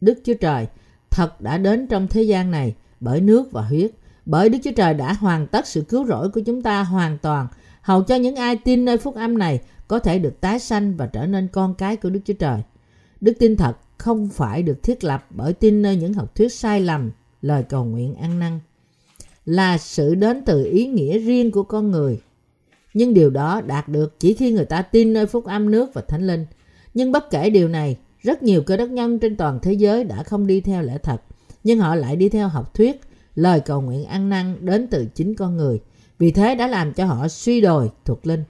[0.00, 0.66] Đức Chúa Trời,
[1.10, 3.90] thật đã đến trong thế gian này bởi nước và huyết.
[4.26, 7.46] Bởi Đức Chúa Trời đã hoàn tất sự cứu rỗi của chúng ta hoàn toàn,
[7.82, 11.06] hầu cho những ai tin nơi phúc âm này có thể được tái sanh và
[11.06, 12.62] trở nên con cái của Đức Chúa Trời.
[13.20, 16.80] Đức tin thật không phải được thiết lập bởi tin nơi những học thuyết sai
[16.80, 17.10] lầm,
[17.42, 18.60] lời cầu nguyện ăn năn,
[19.46, 22.20] là sự đến từ ý nghĩa riêng của con người.
[22.94, 26.02] Nhưng điều đó đạt được chỉ khi người ta tin nơi phúc âm nước và
[26.08, 26.46] thánh linh.
[26.94, 30.22] Nhưng bất kể điều này, rất nhiều cơ đốc nhân trên toàn thế giới đã
[30.22, 31.22] không đi theo lẽ thật,
[31.64, 33.00] nhưng họ lại đi theo học thuyết,
[33.34, 35.80] lời cầu nguyện ăn năn đến từ chính con người.
[36.18, 38.44] Vì thế đã làm cho họ suy đồi thuộc linh.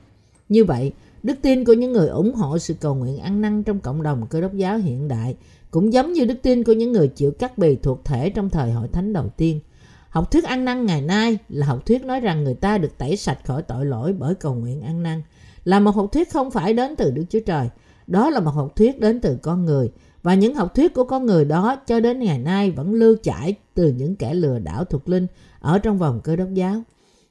[0.49, 3.81] Như vậy, đức tin của những người ủng hộ sự cầu nguyện ăn năn trong
[3.81, 5.37] cộng đồng cơ đốc giáo hiện đại
[5.71, 8.73] cũng giống như đức tin của những người chịu cắt bì thuộc thể trong thời
[8.73, 9.61] hội thánh đầu tiên.
[10.09, 13.17] Học thuyết ăn năn ngày nay là học thuyết nói rằng người ta được tẩy
[13.17, 15.23] sạch khỏi tội lỗi bởi cầu nguyện ăn năn.
[15.65, 17.69] Là một học thuyết không phải đến từ Đức Chúa Trời.
[18.07, 19.91] Đó là một học thuyết đến từ con người.
[20.23, 23.55] Và những học thuyết của con người đó cho đến ngày nay vẫn lưu chảy
[23.75, 25.27] từ những kẻ lừa đảo thuộc linh
[25.61, 26.83] ở trong vòng cơ đốc giáo.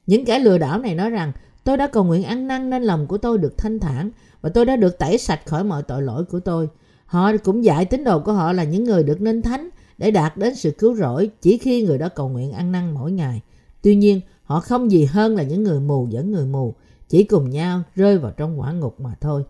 [0.06, 1.32] Những kẻ lừa đảo này nói rằng
[1.64, 4.64] tôi đã cầu nguyện ăn năn nên lòng của tôi được thanh thản và tôi
[4.64, 6.68] đã được tẩy sạch khỏi mọi tội lỗi của tôi.
[7.06, 9.68] Họ cũng dạy tín đồ của họ là những người được nên thánh
[9.98, 13.12] để đạt đến sự cứu rỗi chỉ khi người đó cầu nguyện ăn năn mỗi
[13.12, 13.40] ngày.
[13.82, 16.74] Tuy nhiên, họ không gì hơn là những người mù dẫn người mù,
[17.08, 19.44] chỉ cùng nhau rơi vào trong quả ngục mà thôi.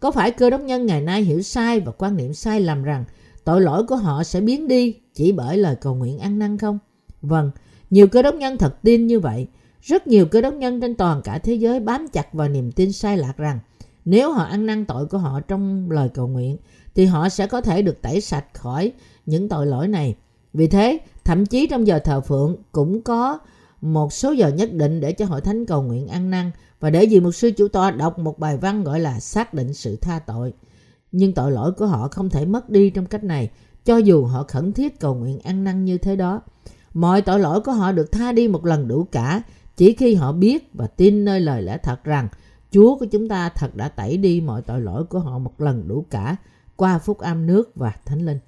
[0.00, 3.04] Có phải cơ đốc nhân ngày nay hiểu sai và quan niệm sai lầm rằng
[3.44, 6.78] tội lỗi của họ sẽ biến đi chỉ bởi lời cầu nguyện ăn năn không?
[7.22, 7.50] Vâng,
[7.90, 9.46] nhiều cơ đốc nhân thật tin như vậy.
[9.86, 12.92] Rất nhiều cơ đốc nhân trên toàn cả thế giới bám chặt vào niềm tin
[12.92, 13.58] sai lạc rằng
[14.04, 16.56] nếu họ ăn năn tội của họ trong lời cầu nguyện
[16.94, 18.92] thì họ sẽ có thể được tẩy sạch khỏi
[19.26, 20.14] những tội lỗi này.
[20.52, 23.38] Vì thế, thậm chí trong giờ thờ phượng cũng có
[23.80, 27.06] một số giờ nhất định để cho hội thánh cầu nguyện ăn năn và để
[27.06, 30.18] vì một sư chủ tọa đọc một bài văn gọi là xác định sự tha
[30.18, 30.52] tội.
[31.12, 33.50] Nhưng tội lỗi của họ không thể mất đi trong cách này,
[33.84, 36.40] cho dù họ khẩn thiết cầu nguyện ăn năn như thế đó.
[36.94, 39.42] Mọi tội lỗi của họ được tha đi một lần đủ cả,
[39.76, 42.28] chỉ khi họ biết và tin nơi lời lẽ thật rằng
[42.70, 45.88] Chúa của chúng ta thật đã tẩy đi mọi tội lỗi của họ một lần
[45.88, 46.36] đủ cả
[46.76, 48.38] qua phúc âm nước và thánh linh.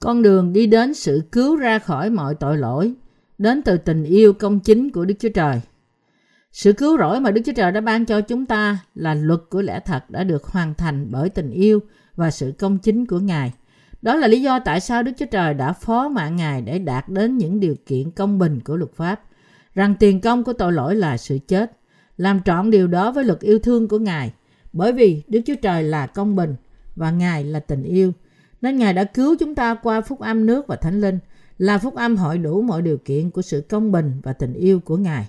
[0.00, 2.94] Con đường đi đến sự cứu ra khỏi mọi tội lỗi
[3.38, 5.60] đến từ tình yêu công chính của Đức Chúa Trời.
[6.52, 9.62] Sự cứu rỗi mà Đức Chúa Trời đã ban cho chúng ta là luật của
[9.62, 11.80] lẽ thật đã được hoàn thành bởi tình yêu
[12.14, 13.52] và sự công chính của Ngài.
[14.06, 17.08] Đó là lý do tại sao Đức Chúa Trời đã phó mạng Ngài để đạt
[17.08, 19.22] đến những điều kiện công bình của luật pháp,
[19.74, 21.78] rằng tiền công của tội lỗi là sự chết,
[22.16, 24.32] làm trọn điều đó với luật yêu thương của Ngài,
[24.72, 26.54] bởi vì Đức Chúa Trời là công bình
[26.96, 28.12] và Ngài là tình yêu,
[28.60, 31.18] nên Ngài đã cứu chúng ta qua phúc âm nước và thánh linh,
[31.58, 34.80] là phúc âm hội đủ mọi điều kiện của sự công bình và tình yêu
[34.80, 35.26] của Ngài.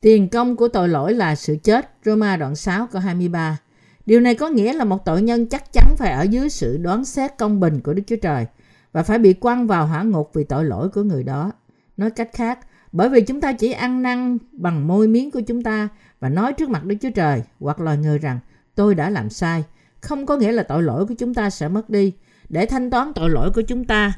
[0.00, 3.58] Tiền công của tội lỗi là sự chết, Roma đoạn 6 câu 23.
[4.06, 7.04] Điều này có nghĩa là một tội nhân chắc chắn phải ở dưới sự đoán
[7.04, 8.46] xét công bình của Đức Chúa Trời
[8.92, 11.52] và phải bị quăng vào hỏa ngục vì tội lỗi của người đó.
[11.96, 12.58] Nói cách khác,
[12.92, 15.88] bởi vì chúng ta chỉ ăn năn bằng môi miếng của chúng ta
[16.20, 18.38] và nói trước mặt Đức Chúa Trời hoặc loài người rằng
[18.74, 19.64] tôi đã làm sai,
[20.00, 22.12] không có nghĩa là tội lỗi của chúng ta sẽ mất đi.
[22.48, 24.12] Để thanh toán tội lỗi của chúng ta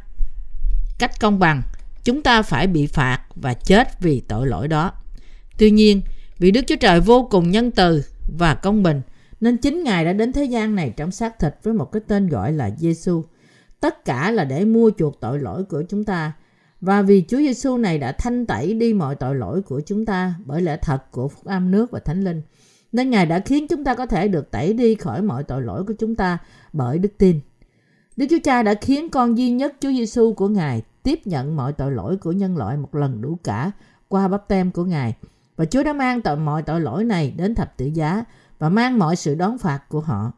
[0.98, 1.62] cách công bằng,
[2.04, 4.92] chúng ta phải bị phạt và chết vì tội lỗi đó.
[5.58, 6.02] Tuy nhiên,
[6.38, 8.04] vì Đức Chúa Trời vô cùng nhân từ
[8.38, 9.02] và công bình,
[9.40, 12.28] nên chính Ngài đã đến thế gian này trong xác thịt với một cái tên
[12.28, 13.24] gọi là Giêsu.
[13.80, 16.32] Tất cả là để mua chuộc tội lỗi của chúng ta.
[16.80, 20.34] Và vì Chúa Giêsu này đã thanh tẩy đi mọi tội lỗi của chúng ta
[20.44, 22.42] bởi lẽ thật của phúc âm nước và thánh linh.
[22.92, 25.84] Nên Ngài đã khiến chúng ta có thể được tẩy đi khỏi mọi tội lỗi
[25.84, 26.38] của chúng ta
[26.72, 27.40] bởi đức tin.
[28.16, 31.72] Đức Chúa Cha đã khiến con duy nhất Chúa Giêsu của Ngài tiếp nhận mọi
[31.72, 33.70] tội lỗi của nhân loại một lần đủ cả
[34.08, 35.14] qua bắp tem của Ngài.
[35.56, 38.24] Và Chúa đã mang tội, mọi tội lỗi này đến thập tự giá
[38.64, 40.32] và mang mọi sự đón phạt của họ.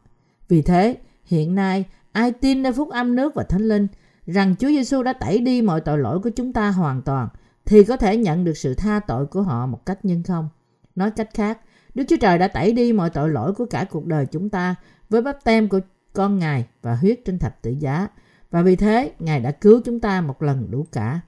[0.47, 3.87] Vì thế, hiện nay, ai tin nơi phúc âm nước và thánh linh
[4.25, 7.29] rằng Chúa Giêsu đã tẩy đi mọi tội lỗi của chúng ta hoàn toàn
[7.65, 10.49] thì có thể nhận được sự tha tội của họ một cách nhân không.
[10.95, 11.59] Nói cách khác,
[11.93, 14.75] Đức Chúa Trời đã tẩy đi mọi tội lỗi của cả cuộc đời chúng ta
[15.09, 15.79] với bắp tem của
[16.13, 18.07] con Ngài và huyết trên thập tự giá.
[18.51, 21.19] Và vì thế, Ngài đã cứu chúng ta một lần đủ cả.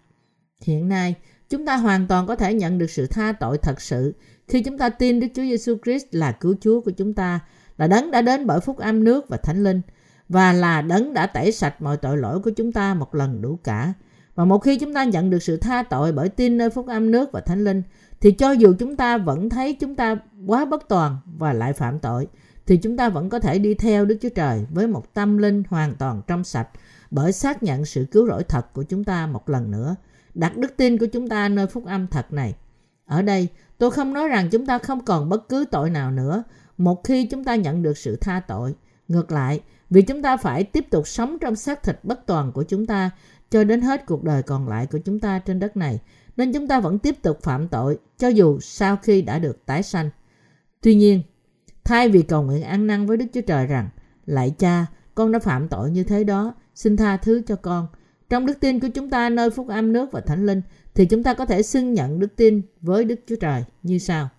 [0.62, 1.16] Hiện nay,
[1.50, 4.16] chúng ta hoàn toàn có thể nhận được sự tha tội thật sự
[4.50, 7.40] khi chúng ta tin Đức Chúa Giêsu Christ là cứu Chúa của chúng ta,
[7.78, 9.82] là đấng đã đến bởi phúc âm nước và thánh linh
[10.30, 13.60] và là đấng đã tẩy sạch mọi tội lỗi của chúng ta một lần đủ
[13.64, 13.94] cả.
[14.36, 17.12] Và một khi chúng ta nhận được sự tha tội bởi tin nơi phúc âm
[17.12, 17.84] nước và thánh linh,
[18.20, 20.16] thì cho dù chúng ta vẫn thấy chúng ta
[20.48, 22.28] quá bất toàn và lại phạm tội,
[22.66, 25.64] thì chúng ta vẫn có thể đi theo Đức Chúa Trời với một tâm linh
[25.70, 26.68] hoàn toàn trong sạch
[27.12, 29.96] bởi xác nhận sự cứu rỗi thật của chúng ta một lần nữa,
[30.36, 32.56] đặt đức tin của chúng ta nơi phúc âm thật này.
[33.10, 36.44] Ở đây, tôi không nói rằng chúng ta không còn bất cứ tội nào nữa
[36.78, 38.76] một khi chúng ta nhận được sự tha tội.
[39.08, 42.64] Ngược lại, vì chúng ta phải tiếp tục sống trong xác thịt bất toàn của
[42.64, 43.12] chúng ta
[43.50, 46.00] cho đến hết cuộc đời còn lại của chúng ta trên đất này,
[46.38, 49.84] nên chúng ta vẫn tiếp tục phạm tội cho dù sau khi đã được tái
[49.84, 50.10] sanh.
[50.82, 51.22] Tuy nhiên,
[51.84, 53.90] thay vì cầu nguyện ăn năn với Đức Chúa Trời rằng,
[54.26, 57.88] Lạy cha, con đã phạm tội như thế đó, xin tha thứ cho con.
[58.30, 60.62] Trong đức tin của chúng ta nơi phúc âm nước và thánh linh,
[61.00, 64.30] thì chúng ta có thể xưng nhận đức tin với Đức Chúa Trời như sau.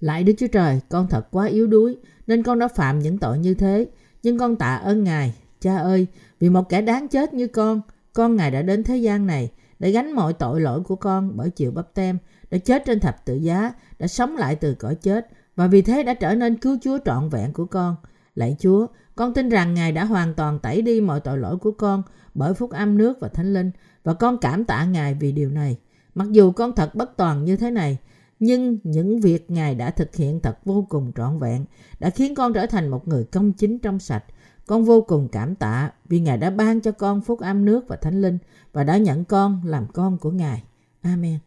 [0.00, 3.38] Lại Đức Chúa Trời, con thật quá yếu đuối, nên con đã phạm những tội
[3.38, 3.86] như thế.
[4.22, 6.06] Nhưng con tạ ơn Ngài, cha ơi,
[6.40, 7.80] vì một kẻ đáng chết như con,
[8.12, 11.50] con Ngài đã đến thế gian này để gánh mọi tội lỗi của con bởi
[11.50, 12.18] chịu bắp tem,
[12.50, 15.26] đã chết trên thập tự giá, đã sống lại từ cõi chết
[15.56, 17.96] và vì thế đã trở nên cứu Chúa trọn vẹn của con.
[18.34, 21.72] Lạy Chúa, con tin rằng Ngài đã hoàn toàn tẩy đi mọi tội lỗi của
[21.72, 22.02] con
[22.34, 23.70] bởi phúc âm nước và thánh linh
[24.06, 25.76] và con cảm tạ Ngài vì điều này.
[26.14, 27.98] Mặc dù con thật bất toàn như thế này,
[28.38, 31.64] nhưng những việc Ngài đã thực hiện thật vô cùng trọn vẹn,
[32.00, 34.24] đã khiến con trở thành một người công chính trong sạch.
[34.66, 37.96] Con vô cùng cảm tạ vì Ngài đã ban cho con phúc âm nước và
[37.96, 38.38] thánh linh
[38.72, 40.62] và đã nhận con làm con của Ngài.
[41.02, 41.38] Amen.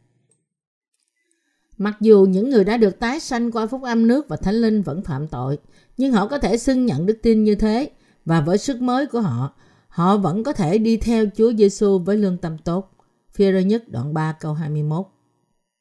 [1.78, 4.82] Mặc dù những người đã được tái sanh qua phúc âm nước và thánh linh
[4.82, 5.58] vẫn phạm tội,
[5.98, 7.92] nhưng họ có thể xưng nhận đức tin như thế
[8.26, 9.54] và với sức mới của họ,
[10.00, 12.92] họ vẫn có thể đi theo Chúa Giêsu với lương tâm tốt.
[13.34, 15.06] Phi-rơ nhất đoạn 3 câu 21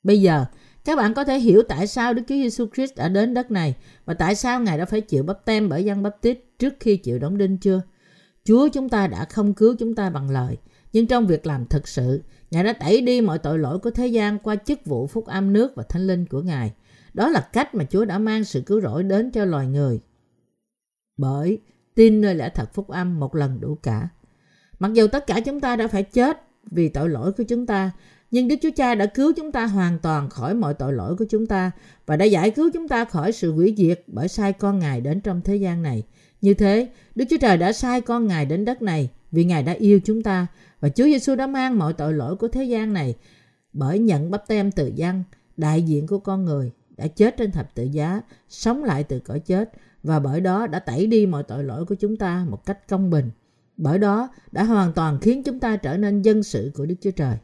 [0.03, 0.45] Bây giờ,
[0.85, 3.77] các bạn có thể hiểu tại sao Đức Chúa Giêsu Christ đã đến đất này
[4.05, 6.97] và tại sao Ngài đã phải chịu bắp tem bởi dân bắp tít trước khi
[6.97, 7.83] chịu đóng đinh chưa?
[8.45, 10.57] Chúa chúng ta đã không cứu chúng ta bằng lời,
[10.93, 14.07] nhưng trong việc làm thực sự, Ngài đã tẩy đi mọi tội lỗi của thế
[14.07, 16.73] gian qua chức vụ phúc âm nước và thánh linh của Ngài.
[17.15, 20.01] Đó là cách mà Chúa đã mang sự cứu rỗi đến cho loài người.
[21.17, 21.61] Bởi
[21.99, 24.09] tin nơi lẽ thật phúc âm một lần đủ cả.
[24.79, 27.91] Mặc dù tất cả chúng ta đã phải chết vì tội lỗi của chúng ta,
[28.31, 31.25] nhưng Đức Chúa Cha đã cứu chúng ta hoàn toàn khỏi mọi tội lỗi của
[31.31, 31.71] chúng ta
[32.07, 35.21] và đã giải cứu chúng ta khỏi sự hủy diệt bởi sai con Ngài đến
[35.21, 36.03] trong thế gian này.
[36.41, 39.73] Như thế, Đức Chúa Trời đã sai con Ngài đến đất này vì Ngài đã
[39.73, 40.47] yêu chúng ta
[40.81, 43.15] và Chúa Giêsu đã mang mọi tội lỗi của thế gian này
[43.73, 45.25] bởi nhận bắp tem từ dân,
[45.57, 49.41] đại diện của con người đã chết trên thập tự giá, sống lại từ cõi
[49.41, 49.71] chết
[50.03, 53.11] và bởi đó đã tẩy đi mọi tội lỗi của chúng ta một cách công
[53.11, 53.31] bình.
[53.77, 57.11] Bởi đó đã hoàn toàn khiến chúng ta trở nên dân sự của Đức Chúa
[57.11, 57.37] Trời.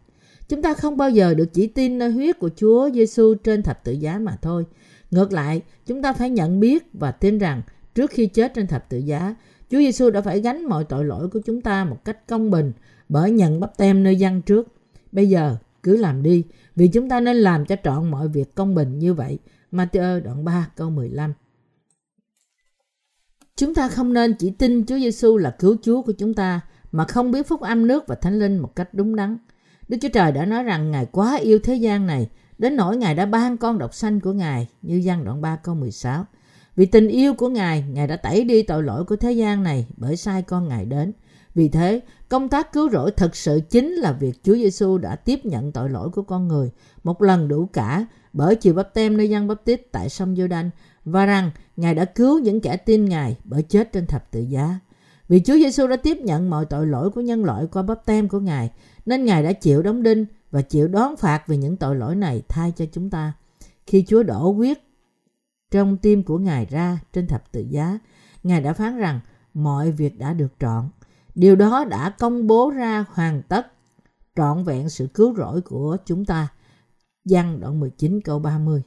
[0.48, 3.84] Chúng ta không bao giờ được chỉ tin nơi huyết của Chúa Giêsu trên thập
[3.84, 4.66] tự giá mà thôi.
[5.10, 7.62] Ngược lại, chúng ta phải nhận biết và tin rằng
[7.94, 9.34] trước khi chết trên thập tự giá,
[9.70, 12.72] Chúa Giêsu đã phải gánh mọi tội lỗi của chúng ta một cách công bình
[13.08, 14.68] bởi nhận bắp tem nơi dân trước.
[15.12, 16.44] Bây giờ, cứ làm đi,
[16.76, 19.38] vì chúng ta nên làm cho trọn mọi việc công bình như vậy.
[19.72, 21.32] Matthew đoạn 3 câu 15
[23.56, 26.60] Chúng ta không nên chỉ tin Chúa Giêsu là cứu Chúa của chúng ta
[26.92, 29.38] mà không biết phúc âm nước và thánh linh một cách đúng đắn.
[29.88, 33.14] Đức Chúa Trời đã nói rằng Ngài quá yêu thế gian này, đến nỗi Ngài
[33.14, 36.26] đã ban con độc sanh của Ngài, như gian đoạn 3 câu 16.
[36.76, 39.86] Vì tình yêu của Ngài, Ngài đã tẩy đi tội lỗi của thế gian này
[39.96, 41.12] bởi sai con Ngài đến.
[41.54, 45.40] Vì thế, công tác cứu rỗi thực sự chính là việc Chúa Giêsu đã tiếp
[45.44, 46.70] nhận tội lỗi của con người
[47.04, 50.46] một lần đủ cả bởi chiều bắp tem nơi dân bắp tít tại sông giô
[50.46, 50.70] đanh
[51.04, 54.78] và rằng Ngài đã cứu những kẻ tin Ngài bởi chết trên thập tự giá.
[55.28, 58.28] Vì Chúa Giêsu đã tiếp nhận mọi tội lỗi của nhân loại qua bắp tem
[58.28, 58.70] của Ngài,
[59.06, 62.42] nên Ngài đã chịu đóng đinh và chịu đón phạt vì những tội lỗi này
[62.48, 63.32] thay cho chúng ta.
[63.86, 64.78] Khi Chúa đổ huyết
[65.70, 67.98] trong tim của Ngài ra trên thập tự giá,
[68.42, 69.20] Ngài đã phán rằng
[69.54, 70.88] mọi việc đã được trọn.
[71.34, 73.66] Điều đó đã công bố ra hoàn tất
[74.36, 76.48] trọn vẹn sự cứu rỗi của chúng ta.
[77.24, 78.82] Giăng đoạn 19 câu 30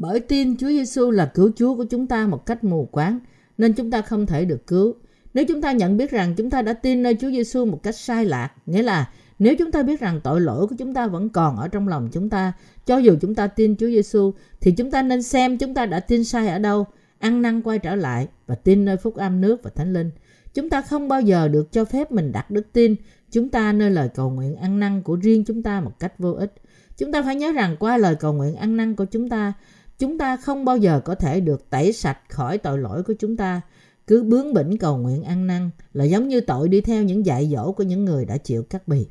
[0.00, 3.18] bởi tin Chúa Giêsu là cứu Chúa của chúng ta một cách mù quáng,
[3.58, 4.94] nên chúng ta không thể được cứu.
[5.34, 7.96] Nếu chúng ta nhận biết rằng chúng ta đã tin nơi Chúa Giêsu một cách
[7.96, 11.28] sai lạc, nghĩa là nếu chúng ta biết rằng tội lỗi của chúng ta vẫn
[11.28, 12.52] còn ở trong lòng chúng ta,
[12.86, 16.00] cho dù chúng ta tin Chúa Giêsu, thì chúng ta nên xem chúng ta đã
[16.00, 16.86] tin sai ở đâu,
[17.18, 20.10] ăn năn quay trở lại và tin nơi phúc âm nước và thánh linh.
[20.54, 22.96] Chúng ta không bao giờ được cho phép mình đặt đức tin
[23.30, 26.32] chúng ta nơi lời cầu nguyện ăn năn của riêng chúng ta một cách vô
[26.32, 26.54] ích.
[26.96, 29.52] Chúng ta phải nhớ rằng qua lời cầu nguyện ăn năn của chúng ta,
[29.98, 33.36] chúng ta không bao giờ có thể được tẩy sạch khỏi tội lỗi của chúng
[33.36, 33.60] ta.
[34.06, 37.48] Cứ bướng bỉnh cầu nguyện ăn năn là giống như tội đi theo những dạy
[37.52, 39.06] dỗ của những người đã chịu cắt bì.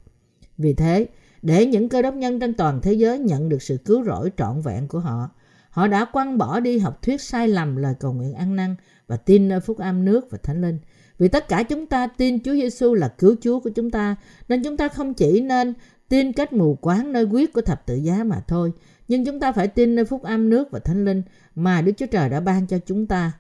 [0.58, 1.08] Vì thế,
[1.42, 4.62] để những cơ đốc nhân trên toàn thế giới nhận được sự cứu rỗi trọn
[4.62, 5.30] vẹn của họ,
[5.70, 8.76] họ đã quăng bỏ đi học thuyết sai lầm lời cầu nguyện ăn năn
[9.08, 10.80] và tin nơi phúc âm nước và thánh linh.
[11.20, 14.16] Vì tất cả chúng ta tin Chúa Giêsu là cứu Chúa của chúng ta,
[14.50, 15.74] nên chúng ta không chỉ nên
[16.10, 18.72] tin cách mù quáng nơi quyết của thập tự giá mà thôi,
[19.08, 21.22] nhưng chúng ta phải tin nơi phúc âm nước và thánh linh
[21.56, 23.32] mà Đức Chúa Trời đã ban cho chúng ta.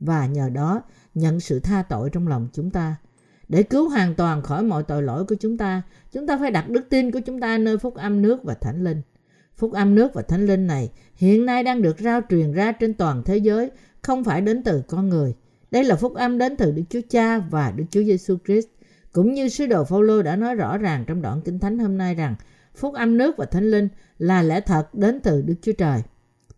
[0.00, 0.82] Và nhờ đó
[1.14, 2.96] nhận sự tha tội trong lòng chúng ta.
[3.48, 6.68] Để cứu hoàn toàn khỏi mọi tội lỗi của chúng ta, chúng ta phải đặt
[6.68, 9.02] đức tin của chúng ta nơi phúc âm nước và thánh linh.
[9.56, 12.94] Phúc âm nước và thánh linh này hiện nay đang được rao truyền ra trên
[12.94, 13.70] toàn thế giới,
[14.02, 15.34] không phải đến từ con người.
[15.70, 18.66] Đây là phúc âm đến từ Đức Chúa Cha và Đức Chúa Giêsu Christ.
[19.12, 22.14] Cũng như sứ đồ Phaolô đã nói rõ ràng trong đoạn Kinh Thánh hôm nay
[22.14, 22.34] rằng
[22.74, 26.02] phúc âm nước và thánh linh là lẽ thật đến từ Đức Chúa Trời.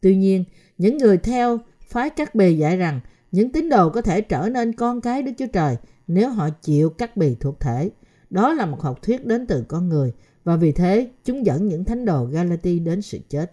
[0.00, 0.44] Tuy nhiên,
[0.78, 3.00] những người theo phái cắt bì dạy rằng
[3.32, 6.90] những tín đồ có thể trở nên con cái Đức Chúa Trời nếu họ chịu
[6.90, 7.90] cắt bì thuộc thể.
[8.30, 10.12] Đó là một học thuyết đến từ con người
[10.44, 13.52] và vì thế chúng dẫn những thánh đồ Galati đến sự chết.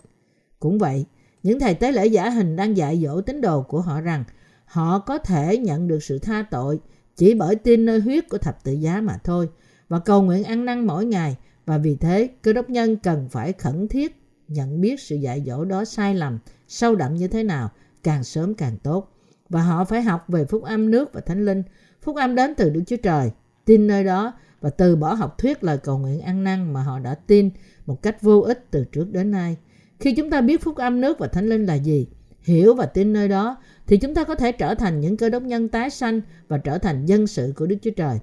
[0.60, 1.06] Cũng vậy,
[1.44, 4.24] những thầy tế lễ giả hình đang dạy dỗ tín đồ của họ rằng
[4.66, 6.80] họ có thể nhận được sự tha tội
[7.16, 9.50] chỉ bởi tin nơi huyết của thập tự giá mà thôi
[9.90, 13.54] và cầu nguyện ăn năn mỗi ngày và vì thế, cơ đốc nhân cần phải
[13.54, 14.22] khẩn thiết
[14.52, 17.70] nhận biết sự dạy dỗ đó sai lầm, sâu đậm như thế nào,
[18.04, 19.12] càng sớm càng tốt.
[19.50, 21.64] Và họ phải học về phúc âm nước và thánh linh.
[22.02, 23.32] Phúc âm đến từ đức chúa trời,
[23.66, 27.00] tin nơi đó, và từ bỏ học thuyết lời cầu nguyện ăn năn mà họ
[27.00, 27.50] đã tin
[27.86, 29.58] một cách vô ích từ trước đến nay.
[30.00, 32.08] Khi chúng ta biết phúc âm nước và thánh linh là gì,
[32.42, 35.44] hiểu và tin nơi đó, thì chúng ta có thể trở thành những cơ đốc
[35.44, 38.20] nhân tái sanh và trở thành dân sự của Đức Chúa Trời.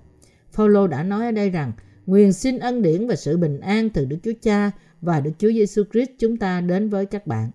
[0.50, 1.72] Phaolô đã nói ở đây rằng
[2.08, 5.52] nguyện xin ân điển và sự bình an từ Đức Chúa Cha và Đức Chúa
[5.52, 7.50] Giêsu Christ chúng ta đến với các bạn.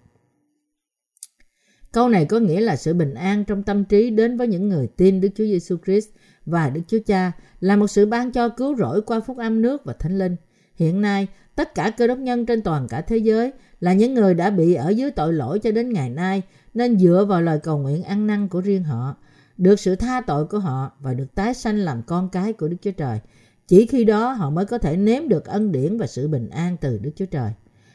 [1.92, 4.88] Câu này có nghĩa là sự bình an trong tâm trí đến với những người
[4.88, 6.10] tin Đức Chúa Giêsu Christ
[6.46, 9.86] và Đức Chúa Cha là một sự ban cho cứu rỗi qua phúc âm nước
[9.86, 10.36] và thánh linh.
[10.76, 14.34] Hiện nay, tất cả cơ đốc nhân trên toàn cả thế giới là những người
[14.34, 16.42] đã bị ở dưới tội lỗi cho đến ngày nay
[16.74, 19.16] nên dựa vào lời cầu nguyện ăn năn của riêng họ,
[19.58, 22.78] được sự tha tội của họ và được tái sanh làm con cái của Đức
[22.82, 23.20] Chúa Trời.
[23.68, 26.78] Chỉ khi đó họ mới có thể nếm được ân điển và sự bình an
[26.82, 27.52] từ Đức Chúa Trời.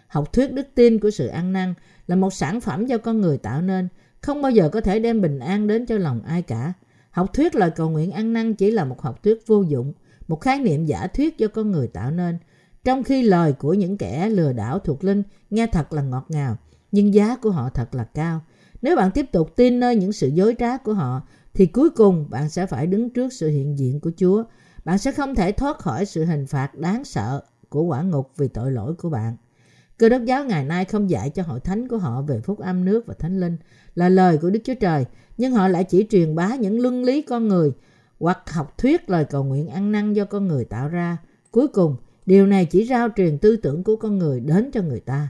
[0.06, 1.74] Học thuyết đức tin của sự ăn năn
[2.06, 3.88] là một sản phẩm do con người tạo nên,
[4.20, 6.72] không bao giờ có thể đem bình an đến cho lòng ai cả.
[7.10, 9.92] Học thuyết lời cầu nguyện ăn năn chỉ là một học thuyết vô dụng,
[10.28, 12.38] một khái niệm giả thuyết do con người tạo nên.
[12.84, 16.56] Trong khi lời của những kẻ lừa đảo thuộc linh nghe thật là ngọt ngào,
[16.92, 18.40] nhưng giá của họ thật là cao.
[18.82, 21.22] Nếu bạn tiếp tục tin nơi những sự dối trá của họ,
[21.54, 24.44] thì cuối cùng bạn sẽ phải đứng trước sự hiện diện của Chúa.
[24.88, 28.48] Bạn sẽ không thể thoát khỏi sự hình phạt đáng sợ của quả ngục vì
[28.48, 29.36] tội lỗi của bạn.
[29.98, 32.84] Cơ đốc giáo ngày nay không dạy cho hội thánh của họ về phúc âm
[32.84, 33.56] nước và thánh linh
[33.94, 35.04] là lời của Đức Chúa Trời,
[35.36, 37.72] nhưng họ lại chỉ truyền bá những luân lý con người
[38.20, 41.16] hoặc học thuyết lời cầu nguyện ăn năn do con người tạo ra.
[41.50, 41.96] Cuối cùng,
[42.26, 45.28] điều này chỉ rao truyền tư tưởng của con người đến cho người ta.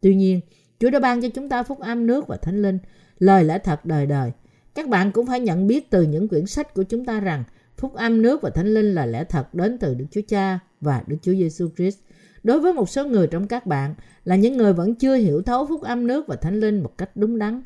[0.00, 0.40] Tuy nhiên,
[0.80, 2.78] Chúa đã ban cho chúng ta phúc âm nước và thánh linh,
[3.18, 4.32] lời lẽ thật đời đời.
[4.74, 7.44] Các bạn cũng phải nhận biết từ những quyển sách của chúng ta rằng
[7.80, 11.02] phúc âm nước và thánh linh là lẽ thật đến từ Đức Chúa Cha và
[11.06, 11.98] Đức Chúa Giêsu Christ.
[12.42, 15.66] Đối với một số người trong các bạn là những người vẫn chưa hiểu thấu
[15.66, 17.62] phúc âm nước và thánh linh một cách đúng đắn,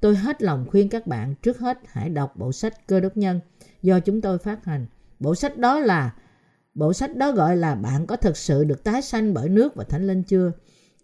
[0.00, 3.40] tôi hết lòng khuyên các bạn trước hết hãy đọc bộ sách Cơ đốc nhân
[3.82, 4.86] do chúng tôi phát hành.
[5.20, 6.14] Bộ sách đó là
[6.74, 9.84] bộ sách đó gọi là bạn có thực sự được tái sanh bởi nước và
[9.84, 10.52] thánh linh chưa?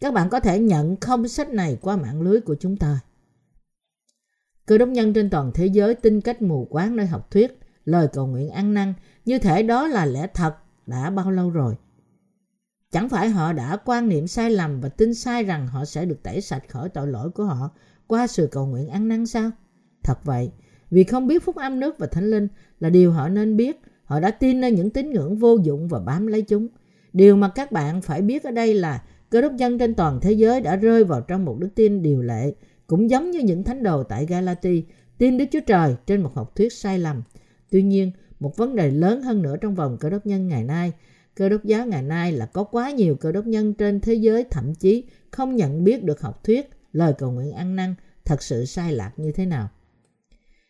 [0.00, 3.00] Các bạn có thể nhận không sách này qua mạng lưới của chúng ta.
[4.66, 8.08] Cơ đốc nhân trên toàn thế giới tin cách mù quáng nơi học thuyết, lời
[8.12, 10.54] cầu nguyện ăn năn, như thể đó là lẽ thật
[10.86, 11.74] đã bao lâu rồi.
[12.92, 16.22] Chẳng phải họ đã quan niệm sai lầm và tin sai rằng họ sẽ được
[16.22, 17.70] tẩy sạch khỏi tội lỗi của họ
[18.06, 19.50] qua sự cầu nguyện ăn năn sao?
[20.02, 20.50] Thật vậy,
[20.90, 22.48] vì không biết phúc âm nước và thánh linh
[22.80, 25.98] là điều họ nên biết, họ đã tin nơi những tín ngưỡng vô dụng và
[25.98, 26.68] bám lấy chúng.
[27.12, 30.32] Điều mà các bạn phải biết ở đây là Cơ đốc nhân trên toàn thế
[30.32, 32.54] giới đã rơi vào trong một đức tin điều lệ,
[32.86, 34.84] cũng giống như những thánh đồ tại Galati,
[35.18, 37.22] tin Đức Chúa Trời trên một học thuyết sai lầm.
[37.70, 40.92] Tuy nhiên, một vấn đề lớn hơn nữa trong vòng cơ đốc nhân ngày nay,
[41.34, 44.44] cơ đốc giáo ngày nay là có quá nhiều cơ đốc nhân trên thế giới
[44.50, 47.94] thậm chí không nhận biết được học thuyết, lời cầu nguyện ăn năn
[48.24, 49.68] thật sự sai lạc như thế nào.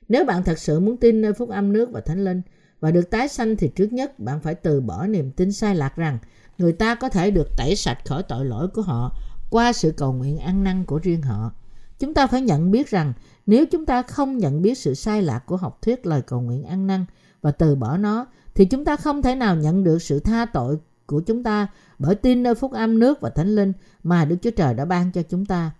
[0.09, 2.43] Nếu bạn thật sự muốn tin nơi phúc âm nước và thánh linh
[2.81, 5.97] và được tái sanh thì trước nhất bạn phải từ bỏ niềm tin sai lạc
[5.97, 6.19] rằng
[6.59, 9.17] người ta có thể được tẩy sạch khỏi tội lỗi của họ
[9.51, 11.53] qua sự cầu nguyện ăn năn của riêng họ.
[12.01, 13.13] Chúng ta phải nhận biết rằng
[13.47, 16.65] nếu chúng ta không nhận biết sự sai lạc của học thuyết lời cầu nguyện
[16.65, 17.05] ăn năn
[17.43, 20.79] và từ bỏ nó thì chúng ta không thể nào nhận được sự tha tội
[21.07, 23.73] của chúng ta bởi tin nơi phúc âm nước và thánh linh
[24.03, 25.71] mà Đức Chúa Trời đã ban cho chúng ta.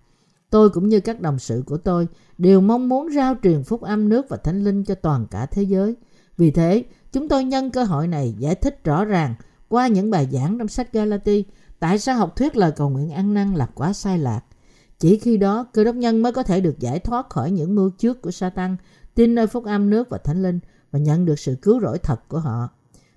[0.49, 2.07] Tôi cũng như các đồng sự của tôi
[2.37, 5.63] đều mong muốn rao truyền phúc âm nước và thánh linh cho toàn cả thế
[5.63, 5.95] giới.
[6.37, 9.35] Vì thế, chúng tôi nhân cơ hội này giải thích rõ ràng
[9.69, 11.45] qua những bài giảng trong sách Galati
[11.79, 14.41] tại sao học thuyết lời cầu nguyện ăn năn là quá sai lạc.
[15.01, 17.89] Chỉ khi đó, cơ đốc nhân mới có thể được giải thoát khỏi những mưu
[17.89, 18.77] trước của Satan,
[19.15, 20.59] tin nơi phúc âm nước và thánh linh
[20.91, 22.69] và nhận được sự cứu rỗi thật của họ.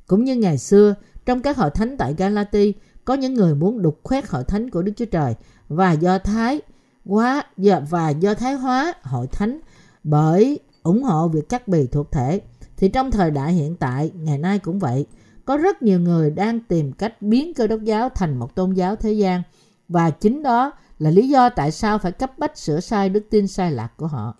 [0.07, 0.95] Cũng như ngày xưa,
[1.27, 2.75] trong các hội thánh tại Galati,
[3.05, 5.35] có những người muốn đục khoét hội thánh của Đức Chúa Trời
[5.69, 6.61] và do thái
[7.05, 7.43] hóa
[7.89, 9.61] và do thái hóa hội thánh
[10.05, 12.41] bởi ủng hộ việc cắt bì thuộc thể.
[12.77, 15.07] Thì trong thời đại hiện tại, ngày nay cũng vậy,
[15.45, 18.97] có rất nhiều người đang tìm cách biến cơ đốc giáo thành một tôn giáo
[18.97, 19.43] thế gian
[19.89, 23.47] và chính đó là lý do tại sao phải cấp bách sửa sai đức tin
[23.47, 24.35] sai lạc của họ.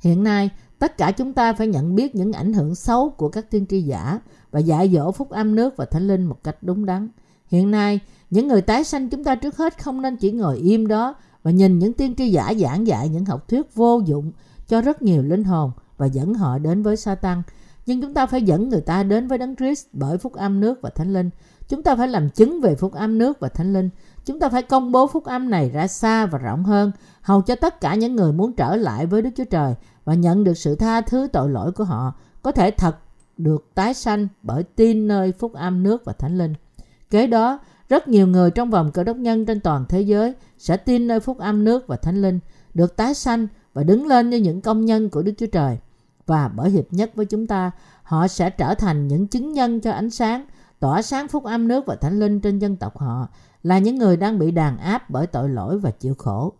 [0.00, 3.50] Hiện nay, tất cả chúng ta phải nhận biết những ảnh hưởng xấu của các
[3.50, 6.86] tiên tri giả và dạy dỗ phúc âm nước và thánh linh một cách đúng
[6.86, 7.08] đắn.
[7.46, 8.00] Hiện nay,
[8.30, 11.50] những người tái sanh chúng ta trước hết không nên chỉ ngồi im đó và
[11.50, 14.32] nhìn những tiên tri giả giảng dạy những học thuyết vô dụng
[14.68, 17.42] cho rất nhiều linh hồn và dẫn họ đến với Satan.
[17.86, 20.82] Nhưng chúng ta phải dẫn người ta đến với Đấng Christ bởi phúc âm nước
[20.82, 21.30] và thánh linh.
[21.68, 23.90] Chúng ta phải làm chứng về phúc âm nước và thánh linh.
[24.24, 27.54] Chúng ta phải công bố phúc âm này ra xa và rộng hơn, hầu cho
[27.54, 29.74] tất cả những người muốn trở lại với Đức Chúa Trời
[30.04, 32.96] và nhận được sự tha thứ tội lỗi của họ có thể thật
[33.36, 36.54] được tái sanh bởi tin nơi phúc âm nước và thánh linh.
[37.10, 37.58] Kế đó,
[37.88, 41.20] rất nhiều người trong vòng cơ đốc nhân trên toàn thế giới sẽ tin nơi
[41.20, 42.38] phúc âm nước và thánh linh,
[42.74, 45.78] được tái sanh và đứng lên như những công nhân của Đức Chúa Trời.
[46.26, 47.70] Và bởi hiệp nhất với chúng ta,
[48.02, 50.46] họ sẽ trở thành những chứng nhân cho ánh sáng,
[50.80, 53.28] tỏa sáng phúc âm nước và thánh linh trên dân tộc họ,
[53.62, 56.52] là những người đang bị đàn áp bởi tội lỗi và chịu khổ.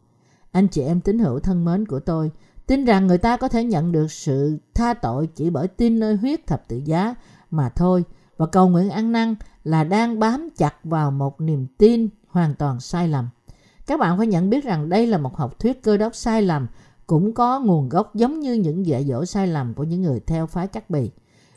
[0.53, 2.31] Anh chị em tín hữu thân mến của tôi,
[2.67, 6.17] tin rằng người ta có thể nhận được sự tha tội chỉ bởi tin nơi
[6.17, 7.15] huyết thập tự giá
[7.51, 8.05] mà thôi
[8.37, 9.35] và cầu nguyện ăn năn
[9.65, 13.29] là đang bám chặt vào một niềm tin hoàn toàn sai lầm.
[13.87, 16.67] Các bạn phải nhận biết rằng đây là một học thuyết cơ đốc sai lầm
[17.07, 20.47] cũng có nguồn gốc giống như những dạy dỗ sai lầm của những người theo
[20.47, 21.11] phái cắt bì.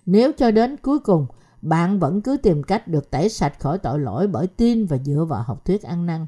[0.05, 1.25] Nếu cho đến cuối cùng,
[1.61, 5.25] bạn vẫn cứ tìm cách được tẩy sạch khỏi tội lỗi bởi tin và dựa
[5.29, 6.25] vào học thuyết ăn năn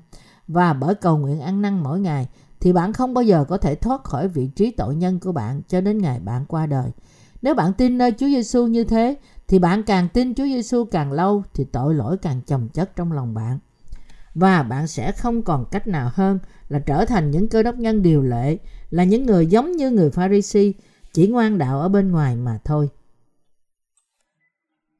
[0.47, 2.27] và bởi cầu nguyện ăn năn mỗi ngày,
[2.59, 5.61] thì bạn không bao giờ có thể thoát khỏi vị trí tội nhân của bạn
[5.67, 6.91] cho đến ngày bạn qua đời.
[7.41, 9.15] Nếu bạn tin nơi Chúa Giêsu như thế,
[9.47, 13.11] thì bạn càng tin Chúa Giêsu càng lâu, thì tội lỗi càng chồng chất trong
[13.11, 13.59] lòng bạn.
[14.33, 18.01] Và bạn sẽ không còn cách nào hơn là trở thành những cơ đốc nhân
[18.01, 18.57] điều lệ,
[18.89, 20.71] là những người giống như người Pharisee,
[21.13, 22.89] chỉ ngoan đạo ở bên ngoài mà thôi.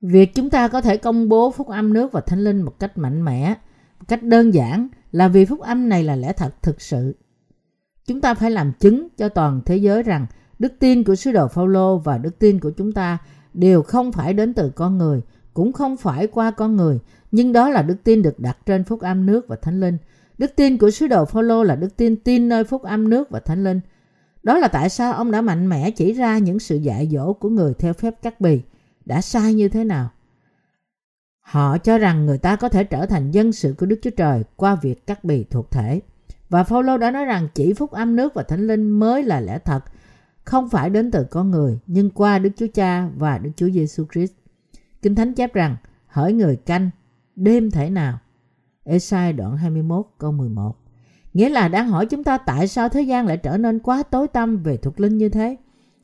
[0.02, 2.98] Việc chúng ta có thể công bố phúc âm nước và thánh linh một cách
[2.98, 3.56] mạnh mẽ,
[4.00, 7.16] một cách đơn giản là vì phúc âm này là lẽ thật thực sự.
[8.08, 10.26] Chúng ta phải làm chứng cho toàn thế giới rằng
[10.60, 13.18] đức tin của sứ đồ Phaolô và đức tin của chúng ta
[13.54, 15.22] đều không phải đến từ con người,
[15.54, 17.00] cũng không phải qua con người,
[17.32, 19.98] nhưng đó là đức tin được đặt trên phúc âm nước và thánh linh.
[20.38, 23.40] Đức tin của sứ đồ Phaolô là đức tin tin nơi phúc âm nước và
[23.40, 23.80] thánh linh.
[24.44, 27.50] Đó là tại sao ông đã mạnh mẽ chỉ ra những sự dạy dỗ của
[27.50, 28.62] người theo phép cắt bì
[29.06, 30.10] đã sai như thế nào.
[31.42, 34.44] Họ cho rằng người ta có thể trở thành dân sự của Đức Chúa Trời
[34.56, 36.02] qua việc cắt bì thuộc thể.
[36.50, 39.60] Và Phaolô đã nói rằng chỉ phúc âm nước và thánh linh mới là lẽ
[39.66, 39.84] thật,
[40.44, 44.06] không phải đến từ con người, nhưng qua Đức Chúa Cha và Đức Chúa Giêsu
[44.14, 44.34] Christ.
[45.02, 45.76] Kinh Thánh chép rằng,
[46.08, 46.90] hỡi người canh,
[47.40, 48.20] đêm thể nào?
[48.84, 50.76] Esai đoạn 21 câu 11
[51.34, 54.28] Nghĩa là đang hỏi chúng ta tại sao thế gian lại trở nên quá tối
[54.28, 55.58] tăm về thuộc linh như thế?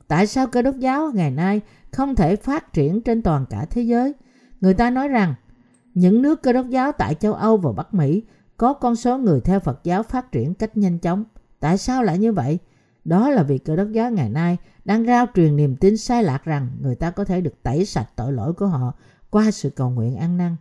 [0.08, 1.60] Tại sao cơ đốc giáo ngày nay
[1.92, 4.12] không thể phát triển trên toàn cả thế giới?
[4.60, 5.34] Người ta nói rằng,
[5.94, 8.22] những nước cơ đốc giáo tại châu Âu và Bắc Mỹ
[8.56, 11.24] có con số người theo Phật giáo phát triển cách nhanh chóng.
[11.60, 12.58] Tại sao lại như vậy?
[13.04, 16.44] Đó là vì cơ đốc giáo ngày nay đang rao truyền niềm tin sai lạc
[16.44, 18.92] rằng người ta có thể được tẩy sạch tội lỗi của họ
[19.30, 20.56] qua sự cầu nguyện ăn năn.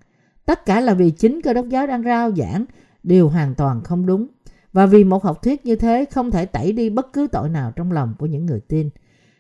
[0.46, 2.66] Tất cả là vì chính cơ đốc giáo đang rao giảng
[3.04, 4.28] điều hoàn toàn không đúng.
[4.74, 7.72] Và vì một học thuyết như thế không thể tẩy đi bất cứ tội nào
[7.72, 8.90] trong lòng của những người tin.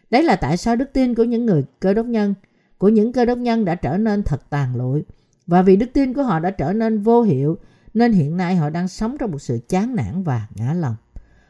[0.10, 2.34] Đấy là tại sao đức tin của những người cơ đốc nhân,
[2.78, 5.04] của những cơ đốc nhân đã trở nên thật tàn lụi.
[5.48, 7.58] Và vì đức tin của họ đã trở nên vô hiệu,
[7.94, 10.96] nên hiện nay họ đang sống trong một sự chán nản và ngã lòng.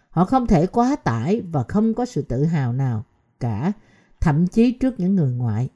[0.10, 3.04] Họ không thể quá tải và không có sự tự hào nào
[3.40, 3.72] cả,
[4.22, 5.70] thậm chí trước những người ngoại.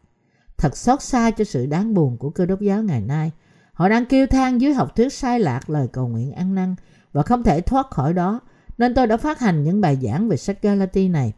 [0.58, 3.32] Thật xót xa cho sự đáng buồn của cơ đốc giáo ngày nay.
[3.80, 6.76] Họ đang kêu than dưới học thuyết sai lạc lời cầu nguyện ăn năn
[7.14, 8.40] và không thể thoát khỏi đó.
[8.78, 11.34] Nên tôi đã phát hành những bài giảng về sách Galati này.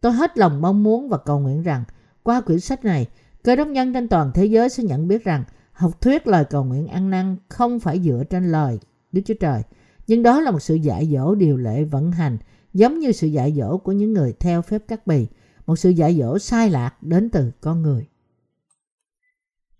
[0.00, 1.84] Tôi hết lòng mong muốn và cầu nguyện rằng
[2.22, 3.06] qua quyển sách này,
[3.44, 6.64] cơ đốc nhân trên toàn thế giới sẽ nhận biết rằng học thuyết lời cầu
[6.64, 8.78] nguyện ăn năn không phải dựa trên lời
[9.12, 9.62] Đức Chúa Trời,
[10.06, 12.38] nhưng đó là một sự dạy dỗ điều lệ vận hành
[12.74, 15.26] giống như sự dạy dỗ của những người theo phép cắt bì,
[15.66, 18.06] một sự dạy dỗ sai lạc đến từ con người.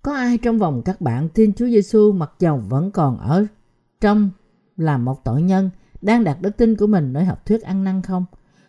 [0.02, 3.46] Có ai trong vòng các bạn tin Chúa Giêsu mặc dầu vẫn còn ở
[4.00, 4.30] trong
[4.76, 5.70] là một tội nhân
[6.02, 8.24] đang đặt đức tin của mình nơi học thuyết ăn năn không?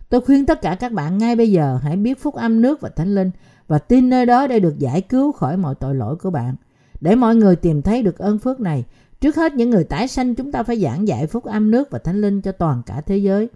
[0.10, 2.90] Tôi khuyên tất cả các bạn ngay bây giờ hãy biết phúc âm nước và
[2.90, 3.32] thánh linh
[3.68, 6.56] và tin nơi đó để được giải cứu khỏi mọi tội lỗi của bạn.
[7.02, 8.86] Để mọi người tìm thấy được ơn phước này,
[9.22, 12.00] trước hết những người tái sanh chúng ta phải giảng dạy phúc âm nước và
[12.00, 13.50] thánh linh cho toàn cả thế giới.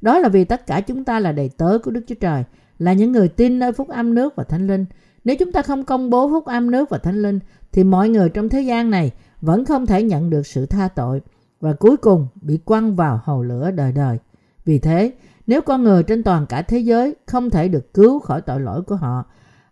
[0.00, 2.44] Đó là vì tất cả chúng ta là đầy tớ của Đức Chúa Trời,
[2.78, 4.84] là những người tin nơi phúc âm nước và thánh linh.
[5.24, 7.38] Nếu chúng ta không công bố phúc âm nước và thánh linh
[7.72, 9.10] thì mọi người trong thế gian này
[9.40, 11.20] vẫn không thể nhận được sự tha tội
[11.60, 14.18] và cuối cùng bị quăng vào hồ lửa đời đời.
[14.64, 15.12] Vì thế,
[15.46, 18.82] nếu con người trên toàn cả thế giới không thể được cứu khỏi tội lỗi
[18.82, 19.24] của họ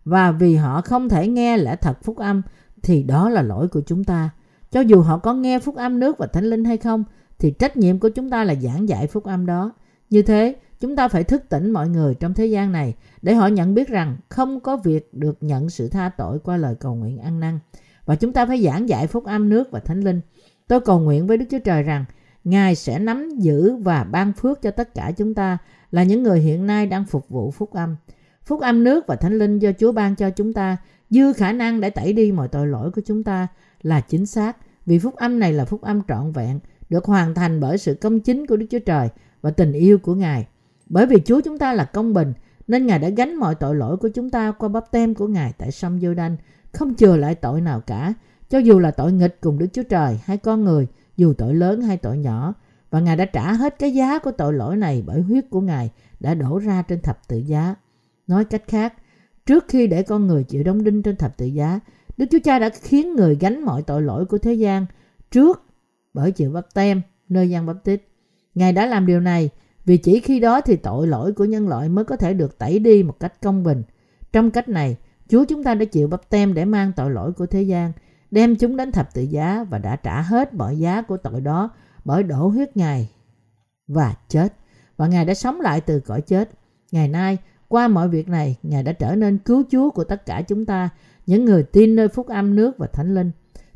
[0.05, 2.43] và vì họ không thể nghe lẽ thật phúc âm
[2.83, 4.31] thì đó là lỗi của chúng ta.
[4.71, 7.05] Cho dù họ có nghe phúc âm nước và thánh linh hay không
[7.39, 9.73] thì trách nhiệm của chúng ta là giảng dạy phúc âm đó.
[10.11, 13.47] Như thế, chúng ta phải thức tỉnh mọi người trong thế gian này để họ
[13.47, 17.19] nhận biết rằng không có việc được nhận sự tha tội qua lời cầu nguyện
[17.19, 17.59] ăn năn.
[18.05, 20.21] Và chúng ta phải giảng dạy phúc âm nước và thánh linh.
[20.69, 22.05] Tôi cầu nguyện với Đức Chúa Trời rằng
[22.45, 25.59] Ngài sẽ nắm giữ và ban phước cho tất cả chúng ta
[25.91, 27.97] là những người hiện nay đang phục vụ phúc âm.
[28.45, 30.77] Phúc âm nước và thánh linh do Chúa ban cho chúng ta,
[31.11, 33.49] dư khả năng để tẩy đi mọi tội lỗi của chúng ta
[33.83, 34.57] là chính xác
[34.87, 36.61] vì phúc âm này là phúc âm trọn vẹn,
[36.91, 39.09] được hoàn thành bởi sự công chính của Đức Chúa Trời
[39.41, 40.47] và tình yêu của Ngài.
[40.91, 42.33] Bởi vì Chúa chúng ta là công bình
[42.69, 45.53] nên Ngài đã gánh mọi tội lỗi của chúng ta qua bắp tem của Ngài
[45.59, 46.37] tại sông giô đanh
[46.73, 48.15] không chừa lại tội nào cả
[48.49, 50.87] cho dù là tội nghịch cùng Đức Chúa Trời hay con người
[51.17, 52.55] dù tội lớn hay tội nhỏ
[52.91, 55.91] và Ngài đã trả hết cái giá của tội lỗi này bởi huyết của Ngài
[56.21, 57.75] đã đổ ra trên thập tự giá.
[58.27, 58.95] Nói cách khác,
[59.47, 61.81] trước khi để con người chịu đóng đinh trên thập tự giá,
[62.17, 64.87] Đức Chúa Cha đã khiến người gánh mọi tội lỗi của thế gian
[65.31, 65.63] trước
[66.15, 68.03] bởi chịu bắp tem nơi gian bắp tít.
[68.55, 69.51] Ngài đã làm điều này
[69.91, 72.79] vì chỉ khi đó thì tội lỗi của nhân loại mới có thể được tẩy
[72.79, 73.83] đi một cách công bình.
[74.33, 74.97] Trong cách này,
[75.29, 77.93] Chúa chúng ta đã chịu bắp tem để mang tội lỗi của thế gian,
[78.31, 81.71] đem chúng đến thập tự giá và đã trả hết mọi giá của tội đó
[82.05, 83.11] bởi đổ huyết Ngài
[83.89, 84.55] và chết.
[84.97, 86.51] Và Ngài đã sống lại từ cõi chết.
[86.93, 87.39] Ngày nay,
[87.69, 90.89] qua mọi việc này, Ngài đã trở nên cứu Chúa của tất cả chúng ta,
[91.27, 93.31] những người tin nơi phúc âm nước và thánh linh.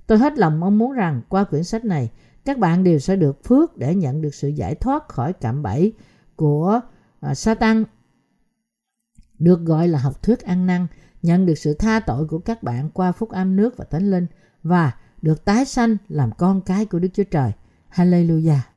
[0.06, 2.10] Tôi hết lòng mong muốn rằng qua quyển sách này,
[2.44, 5.92] các bạn đều sẽ được phước để nhận được sự giải thoát khỏi cạm bẫy
[6.36, 6.80] của
[7.30, 7.84] uh, Satan
[9.38, 10.86] được gọi là học thuyết ăn năn,
[11.22, 14.26] nhận được sự tha tội của các bạn qua phúc âm nước và thánh linh
[14.62, 14.92] và
[15.22, 17.52] được tái sanh làm con cái của Đức Chúa Trời.
[17.90, 18.73] Hallelujah.